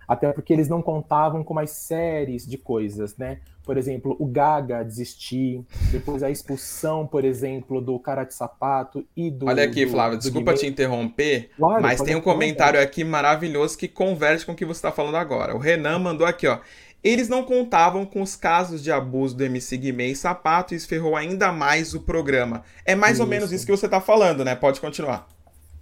Até 0.07 0.31
porque 0.33 0.53
eles 0.53 0.68
não 0.68 0.83
contavam 0.83 1.42
com 1.42 1.55
mais 1.55 1.70
séries 1.70 2.46
de 2.46 2.59
coisas, 2.59 3.16
né? 3.16 3.40
Por 3.66 3.76
exemplo, 3.76 4.16
o 4.20 4.26
Gaga 4.26 4.85
desistir, 4.85 5.61
depois 5.90 6.22
a 6.22 6.31
expulsão, 6.31 7.05
por 7.05 7.24
exemplo, 7.24 7.81
do 7.81 7.98
cara 7.98 8.22
de 8.22 8.33
sapato 8.33 9.05
e 9.16 9.29
do. 9.29 9.46
Olha 9.46 9.64
aqui, 9.64 9.85
Flávio, 9.88 10.16
do 10.16 10.22
desculpa 10.22 10.55
te 10.55 10.66
interromper, 10.68 11.50
Claro, 11.57 11.83
mas 11.83 12.00
tem 12.00 12.14
um 12.14 12.20
comentário 12.20 12.81
aqui 12.81 13.02
maravilhoso 13.02 13.76
que 13.76 13.88
converge 13.88 14.46
com 14.46 14.52
o 14.52 14.55
que 14.55 14.64
você 14.64 14.79
está 14.79 14.92
falando 14.92 15.16
agora. 15.16 15.57
O 15.57 15.59
Renan 15.59 15.98
mandou 15.98 16.24
aqui, 16.24 16.46
ó. 16.46 16.61
Eles 17.02 17.29
não 17.29 17.42
contavam 17.42 18.07
com 18.07 18.22
os 18.22 18.37
casos 18.37 18.83
de 18.83 18.90
abuso 18.90 19.37
do 19.37 19.44
MC 19.44 19.76
Guimê 19.76 20.09
e 20.09 20.16
Sapato 20.16 20.72
e 20.72 20.76
isso 20.76 20.88
ferrou 20.88 21.16
ainda 21.16 21.52
mais 21.52 21.92
o 21.92 22.00
programa. 22.00 22.62
É 22.85 22.94
mais 22.94 23.20
ou 23.20 23.26
menos 23.26 23.46
Isso. 23.46 23.57
isso 23.57 23.66
que 23.66 23.72
você 23.72 23.87
está 23.87 24.00
falando, 24.00 24.44
né? 24.44 24.55
Pode 24.55 24.81
continuar. 24.81 25.29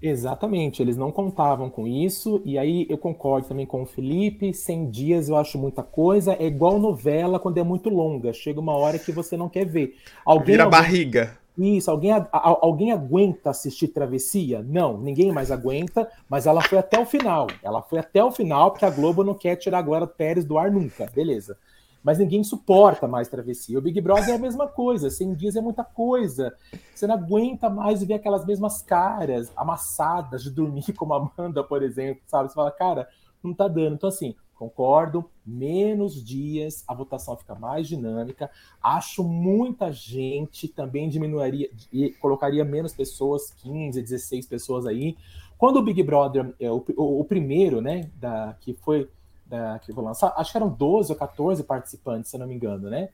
Exatamente, 0.07 0.83
eles 0.83 0.99
não 0.99 1.11
contavam 1.11 1.71
com 1.71 1.87
isso, 1.87 2.43
e 2.45 2.59
aí 2.59 2.87
eu 2.91 2.99
concordo 2.99 3.49
também 3.49 3.65
com 3.65 3.83
o 3.83 3.87
Felipe, 3.87 4.53
100 4.53 4.91
dias 4.91 5.31
eu 5.31 5.37
acho 5.37 5.57
muita 5.57 5.83
coisa, 5.83 6.35
é 6.39 6.45
igual 6.47 6.79
novela 6.79 7.39
quando 7.41 7.57
é 7.57 7.63
muito 7.63 7.89
longa, 7.89 8.31
chega 8.35 8.61
uma 8.61 8.77
hora 8.77 8.99
que 8.99 9.11
você 9.11 9.35
não 9.35 9.49
quer 9.49 9.65
ver. 9.65 9.97
Alguém, 10.23 10.45
Vira 10.57 10.65
alguém- 10.65 10.79
barriga. 10.79 11.39
Isso, 11.57 11.91
alguém, 11.91 12.11
alguém 12.33 12.93
aguenta 12.93 13.49
assistir 13.49 13.89
Travessia? 13.89 14.63
Não, 14.63 14.99
ninguém 14.99 15.33
mais 15.33 15.51
aguenta, 15.51 16.07
mas 16.29 16.47
ela 16.47 16.61
foi 16.61 16.77
até 16.77 17.01
o 17.01 17.07
final. 17.07 17.47
Ela 17.63 17.81
foi 17.81 17.99
até 18.01 18.23
o 18.23 18.31
final, 18.33 18.73
porque 18.73 18.85
a 18.85 18.91
Globo 18.91 19.25
não 19.25 19.35
quer 19.35 19.57
tirar 19.57 19.79
a 19.79 19.83
Glória 19.83 20.07
Pérez 20.07 20.45
do 20.45 20.59
ar 20.59 20.71
nunca, 20.71 21.09
beleza. 21.15 21.57
Mas 22.05 22.19
ninguém 22.19 22.45
suporta 22.45 23.09
mais 23.09 23.29
Travessia. 23.29 23.79
O 23.79 23.83
Big 23.83 23.99
Brother 24.01 24.29
é 24.29 24.35
a 24.35 24.39
mesma 24.39 24.69
coisa, 24.69 25.09
100 25.09 25.35
dias 25.35 25.57
é 25.57 25.61
muita 25.63 25.83
coisa. 25.83 26.55
Você 26.95 27.07
não 27.07 27.15
aguenta 27.15 27.71
mais 27.71 28.05
ver 28.05 28.15
aquelas 28.15 28.45
mesmas 28.45 28.83
caras 28.83 29.51
amassadas 29.57 30.43
de 30.43 30.51
dormir, 30.51 30.93
como 30.95 31.15
a 31.15 31.31
Amanda, 31.39 31.65
por 31.65 31.83
exemplo, 31.83 32.23
sabe? 32.27 32.51
Você 32.51 32.55
fala, 32.55 32.71
cara, 32.71 33.09
não 33.43 33.55
tá 33.55 33.67
dando. 33.67 33.95
Então, 33.95 34.09
assim, 34.11 34.35
concordo, 34.55 35.25
menos 35.47 36.23
dias, 36.23 36.85
a 36.87 36.95
votação 36.95 37.37
fica 37.39 37.55
mais 37.55 37.89
dinâmica. 37.89 38.51
Acho 38.83 39.25
muita 39.25 39.91
gente 39.91 40.69
também 40.69 41.09
diminuiria 41.09 41.71
e 41.91 42.11
colocaria 42.21 42.65
menos 42.67 42.93
pessoas, 42.93 43.51
15, 43.63 44.03
16 44.03 44.47
pessoas 44.47 44.85
aí. 44.87 45.17
Quando 45.57 45.79
o 45.79 45.83
Big 45.83 46.03
Brother, 46.03 46.55
é, 46.61 46.71
o, 46.71 46.85
o- 46.97 47.21
o 47.21 47.25
primeiro, 47.25 47.81
né, 47.81 48.11
da, 48.17 48.55
que 48.61 48.75
foi 48.75 49.09
da, 49.47 49.79
que 49.79 49.91
eu 49.91 49.95
vou 49.95 50.05
lançar, 50.05 50.33
acho 50.37 50.51
que 50.51 50.57
eram 50.57 50.69
12 50.69 51.13
ou 51.13 51.19
14 51.19 51.63
participantes, 51.65 52.31
se 52.31 52.37
eu 52.37 52.41
não 52.41 52.47
me 52.47 52.55
engano, 52.55 52.89
né? 52.89 53.09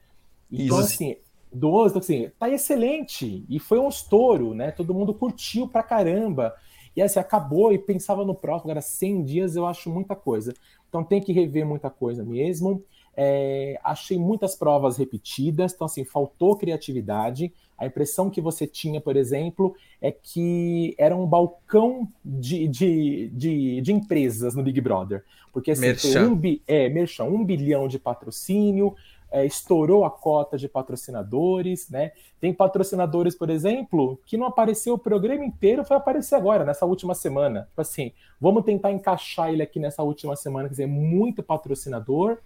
Então, 0.51 0.81
Isso. 0.81 0.95
assim, 0.95 1.16
12, 1.53 1.93
então, 1.93 2.01
assim, 2.01 2.31
tá 2.38 2.49
excelente. 2.49 3.45
E 3.49 3.59
foi 3.59 3.79
um 3.79 3.88
estouro, 3.88 4.55
né? 4.55 4.71
Todo 4.71 4.95
mundo 4.95 5.12
curtiu 5.14 5.69
pra 5.69 5.83
caramba. 5.83 6.55
E 6.95 7.03
assim, 7.03 7.19
acabou 7.21 7.73
e 7.73 7.79
pensava 7.79 8.25
no 8.25 8.35
próximo. 8.35 8.71
Agora, 8.71 8.81
100 8.81 9.25
dias 9.25 9.57
eu 9.57 9.66
acho 9.66 9.90
muita 9.90 10.14
coisa. 10.14 10.55
Então 10.88 11.05
tem 11.05 11.21
que 11.21 11.33
rever 11.33 11.64
muita 11.64 11.88
coisa 11.88 12.25
mesmo. 12.25 12.83
É, 13.16 13.79
achei 13.83 14.19
muitas 14.19 14.55
provas 14.55 14.97
repetidas, 14.97 15.73
então 15.73 15.85
assim, 15.85 16.05
faltou 16.05 16.57
criatividade. 16.57 17.53
A 17.81 17.87
impressão 17.87 18.29
que 18.29 18.40
você 18.40 18.66
tinha, 18.66 19.01
por 19.01 19.16
exemplo, 19.16 19.75
é 20.01 20.12
que 20.12 20.95
era 20.99 21.16
um 21.16 21.27
balcão 21.27 22.07
de, 22.25 22.69
de, 22.69 23.29
de, 23.33 23.81
de 23.81 23.93
empresas 23.93 24.55
no 24.55 24.62
Big 24.62 24.81
Brother. 24.81 25.25
Porque 25.53 25.71
assim, 25.71 25.87
Merchan. 25.87 26.29
um, 26.29 26.37
bi- 26.37 26.62
é, 26.69 26.88
merchan, 26.90 27.25
um 27.25 27.45
bilhão 27.45 27.88
de 27.88 27.99
patrocínio, 27.99 28.95
é, 29.33 29.47
estourou 29.47 30.05
a 30.05 30.11
cota 30.11 30.59
de 30.59 30.69
patrocinadores, 30.69 31.88
né? 31.88 32.12
Tem 32.40 32.53
patrocinadores, 32.53 33.35
por 33.35 33.49
exemplo, 33.49 34.21
que 34.27 34.37
não 34.37 34.47
apareceu 34.47 34.95
o 34.95 34.99
programa 34.99 35.45
inteiro, 35.45 35.85
foi 35.85 35.97
aparecer 35.97 36.35
agora, 36.35 36.64
nessa 36.64 36.85
última 36.85 37.14
semana. 37.14 37.66
Tipo 37.71 37.81
assim, 37.81 38.12
vamos 38.40 38.64
tentar 38.64 38.93
encaixar 38.93 39.51
ele 39.53 39.62
aqui 39.62 39.79
nessa 39.79 40.03
última 40.03 40.37
semana, 40.37 40.69
quer 40.69 40.73
dizer, 40.73 40.87
muito 40.87 41.43
patrocinador, 41.43 42.38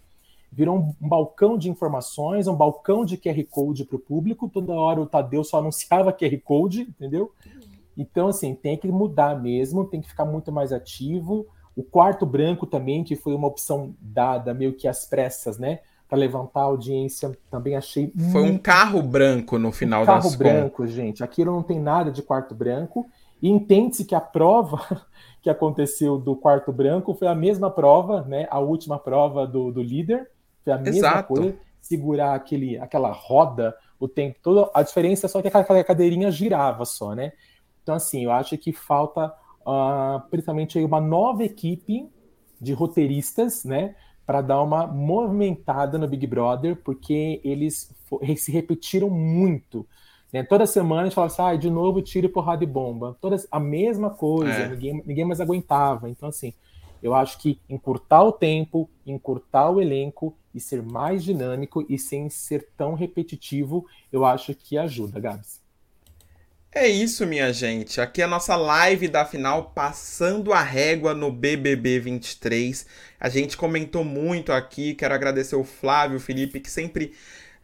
virou 0.54 0.76
um, 0.76 0.94
um 1.02 1.08
balcão 1.08 1.58
de 1.58 1.68
informações, 1.68 2.46
um 2.46 2.54
balcão 2.54 3.04
de 3.04 3.16
QR 3.16 3.42
Code 3.50 3.84
para 3.84 3.96
o 3.96 4.00
público, 4.00 4.48
toda 4.48 4.72
hora 4.72 5.00
o 5.00 5.06
Tadeu 5.06 5.42
só 5.42 5.58
anunciava 5.58 6.12
QR 6.14 6.38
Code, 6.42 6.82
entendeu? 6.82 7.32
Então, 7.96 8.28
assim, 8.28 8.54
tem 8.54 8.76
que 8.76 8.88
mudar 8.88 9.40
mesmo, 9.40 9.84
tem 9.84 10.00
que 10.00 10.08
ficar 10.08 10.24
muito 10.24 10.50
mais 10.50 10.72
ativo. 10.72 11.46
O 11.76 11.82
quarto 11.82 12.24
branco 12.24 12.66
também, 12.66 13.04
que 13.04 13.16
foi 13.16 13.34
uma 13.34 13.48
opção 13.48 13.94
dada 14.00 14.54
meio 14.54 14.74
que 14.74 14.86
às 14.86 15.04
pressas, 15.04 15.58
né? 15.58 15.80
Para 16.08 16.18
levantar 16.18 16.60
a 16.60 16.64
audiência, 16.64 17.36
também 17.50 17.76
achei 17.76 18.12
Foi 18.30 18.42
um 18.42 18.46
muito 18.46 18.62
carro 18.62 19.02
branco 19.02 19.58
no 19.58 19.72
final 19.72 20.04
carro 20.04 20.22
das 20.22 20.36
contas. 20.36 20.38
branco, 20.38 20.86
gente. 20.86 21.24
Aquilo 21.24 21.52
não 21.52 21.62
tem 21.62 21.80
nada 21.80 22.10
de 22.10 22.22
quarto 22.22 22.54
branco. 22.54 23.06
E 23.40 23.48
entende-se 23.48 24.04
que 24.04 24.14
a 24.14 24.20
prova 24.20 25.02
que 25.42 25.50
aconteceu 25.50 26.18
do 26.18 26.36
quarto 26.36 26.72
branco 26.72 27.14
foi 27.14 27.28
a 27.28 27.34
mesma 27.34 27.70
prova, 27.70 28.22
né? 28.22 28.46
A 28.50 28.58
última 28.58 28.98
prova 28.98 29.46
do, 29.46 29.72
do 29.72 29.82
líder. 29.82 30.30
Foi 30.64 30.72
a 30.72 30.78
mesma 30.78 30.98
Exato. 30.98 31.28
coisa. 31.34 31.54
Segurar 31.80 32.34
aquele, 32.34 32.78
aquela 32.78 33.12
roda 33.12 33.76
o 34.00 34.08
tempo 34.08 34.38
todo. 34.42 34.70
A 34.74 34.82
diferença 34.82 35.26
é 35.26 35.28
só 35.28 35.42
que 35.42 35.48
aquela 35.48 35.84
cadeirinha 35.84 36.30
girava 36.30 36.84
só, 36.86 37.14
né? 37.14 37.32
Então, 37.82 37.94
assim, 37.94 38.24
eu 38.24 38.32
acho 38.32 38.56
que 38.56 38.72
falta 38.72 39.32
ah, 39.66 40.24
principalmente 40.30 40.78
uma 40.82 41.00
nova 41.00 41.44
equipe 41.44 42.08
de 42.60 42.72
roteiristas, 42.72 43.64
né? 43.64 43.94
Para 44.26 44.40
dar 44.40 44.62
uma 44.62 44.86
movimentada 44.86 45.98
no 45.98 46.08
Big 46.08 46.26
Brother, 46.26 46.76
porque 46.82 47.40
eles 47.44 47.94
se 48.38 48.50
repetiram 48.50 49.10
muito. 49.10 49.86
né? 50.32 50.42
Toda 50.42 50.66
semana 50.66 51.02
a 51.02 51.04
gente 51.04 51.14
falava 51.14 51.32
assim, 51.32 51.42
ah, 51.42 51.56
de 51.56 51.68
novo 51.70 52.00
tiro, 52.00 52.28
porrada 52.30 52.64
e 52.64 52.66
bomba. 52.66 53.16
Toda, 53.20 53.36
a 53.52 53.60
mesma 53.60 54.08
coisa, 54.10 54.52
É. 54.52 54.68
ninguém, 54.68 55.02
ninguém 55.06 55.24
mais 55.26 55.40
aguentava. 55.40 56.08
Então, 56.08 56.28
assim, 56.30 56.54
eu 57.04 57.14
acho 57.14 57.36
que 57.38 57.60
encurtar 57.68 58.22
o 58.22 58.32
tempo, 58.32 58.88
encurtar 59.06 59.68
o 59.68 59.78
elenco 59.78 60.34
e 60.54 60.58
ser 60.58 60.82
mais 60.82 61.22
dinâmico 61.22 61.84
e 61.86 61.98
sem 61.98 62.30
ser 62.30 62.66
tão 62.78 62.94
repetitivo, 62.94 63.86
eu 64.10 64.24
acho 64.24 64.54
que 64.54 64.78
ajuda, 64.78 65.20
Gabs. 65.20 65.60
É 66.72 66.88
isso, 66.88 67.26
minha 67.26 67.52
gente. 67.52 68.00
Aqui 68.00 68.22
é 68.22 68.24
a 68.24 68.28
nossa 68.28 68.56
live 68.56 69.06
da 69.06 69.26
final, 69.26 69.70
passando 69.74 70.50
a 70.54 70.62
régua 70.62 71.12
no 71.12 71.30
BBB 71.30 72.00
23. 72.00 72.86
A 73.20 73.28
gente 73.28 73.54
comentou 73.54 74.02
muito 74.02 74.50
aqui. 74.50 74.94
Quero 74.94 75.12
agradecer 75.12 75.56
o 75.56 75.62
Flávio, 75.62 76.16
o 76.16 76.20
Felipe, 76.20 76.58
que 76.58 76.70
sempre 76.70 77.12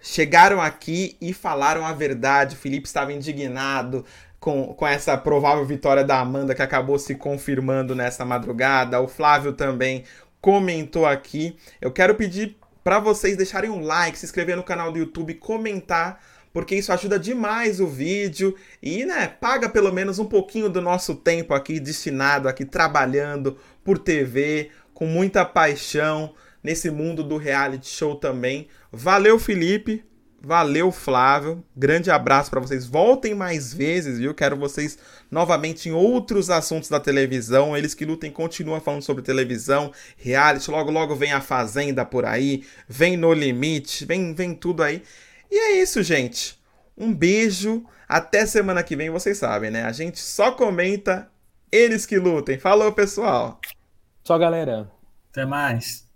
chegaram 0.01 0.61
aqui 0.61 1.17
e 1.19 1.33
falaram 1.33 1.87
a 1.87 1.95
verdade. 1.95 2.57
O 2.57 2.59
Felipe 2.59 2.87
estava 2.87 3.13
indignado 3.13 4.05
com, 4.41 4.73
com 4.75 4.87
essa 4.87 5.17
provável 5.19 5.65
vitória 5.65 6.03
da 6.03 6.19
Amanda 6.19 6.55
que 6.55 6.63
acabou 6.63 6.99
se 6.99 7.15
confirmando 7.15 7.95
nessa 7.95 8.25
madrugada. 8.25 9.01
O 9.01 9.07
Flávio 9.07 9.53
também 9.53 10.05
comentou 10.41 11.05
aqui. 11.05 11.57
Eu 11.81 11.93
quero 11.93 12.15
pedir 12.15 12.57
para 12.83 12.99
vocês 12.99 13.37
deixarem 13.37 13.71
um 13.71 13.85
like, 13.85 14.19
se 14.19 14.25
inscrever 14.25 14.57
no 14.57 14.65
canal 14.65 14.91
do 14.91 14.99
YouTube, 14.99 15.35
comentar, 15.35 16.25
porque 16.53 16.75
isso 16.75 16.93
ajuda 16.93 17.19
demais 17.19 17.79
o 17.79 17.87
vídeo 17.87 18.57
e, 18.83 19.05
né, 19.05 19.29
paga 19.29 19.69
pelo 19.69 19.93
menos 19.93 20.19
um 20.19 20.25
pouquinho 20.25 20.69
do 20.69 20.81
nosso 20.81 21.15
tempo 21.15 21.53
aqui 21.55 21.79
destinado 21.79 22.49
aqui 22.49 22.65
trabalhando 22.65 23.57
por 23.85 23.99
TV 23.99 24.71
com 24.95 25.07
muita 25.07 25.45
paixão 25.45 26.35
nesse 26.63 26.91
mundo 26.91 27.23
do 27.23 27.37
reality 27.37 27.89
show 27.89 28.17
também. 28.17 28.69
Valeu, 28.91 29.39
Felipe. 29.39 30.10
Valeu, 30.43 30.91
Flávio. 30.91 31.63
Grande 31.77 32.11
abraço 32.11 32.51
para 32.51 32.61
vocês. 32.61 32.87
Voltem 32.87 33.35
mais 33.35 33.75
vezes, 33.75 34.19
viu? 34.19 34.35
Quero 34.35 34.57
vocês 34.57 34.99
novamente 35.31 35.89
em 35.89 35.93
outros 35.93 36.49
assuntos 36.49 36.89
da 36.89 36.99
televisão. 36.99 37.77
Eles 37.77 37.93
que 37.93 38.07
lutem 38.07 38.31
continuam 38.31 38.81
falando 38.81 39.03
sobre 39.03 39.23
televisão, 39.23 39.93
reality. 40.17 40.71
Logo, 40.71 40.91
logo 40.91 41.15
vem 41.15 41.33
a 41.33 41.43
Fazenda 41.43 42.07
por 42.07 42.25
aí. 42.25 42.65
Vem 42.89 43.19
No 43.19 43.35
Limite. 43.35 44.07
Vem, 44.07 44.33
vem 44.35 44.55
tudo 44.55 44.83
aí. 44.83 45.03
E 45.51 45.59
é 45.59 45.83
isso, 45.83 46.03
gente. 46.03 46.59
Um 46.97 47.13
beijo. 47.13 47.85
Até 48.09 48.47
semana 48.47 48.83
que 48.83 48.97
vem, 48.97 49.11
vocês 49.11 49.37
sabem, 49.37 49.71
né? 49.71 49.85
A 49.85 49.93
gente 49.93 50.19
só 50.19 50.53
comenta 50.53 51.31
eles 51.71 52.07
que 52.07 52.19
lutem. 52.19 52.59
Falou, 52.59 52.91
pessoal. 52.93 53.61
Tchau, 54.25 54.39
galera. 54.39 54.91
Até 55.31 55.45
mais. 55.45 56.10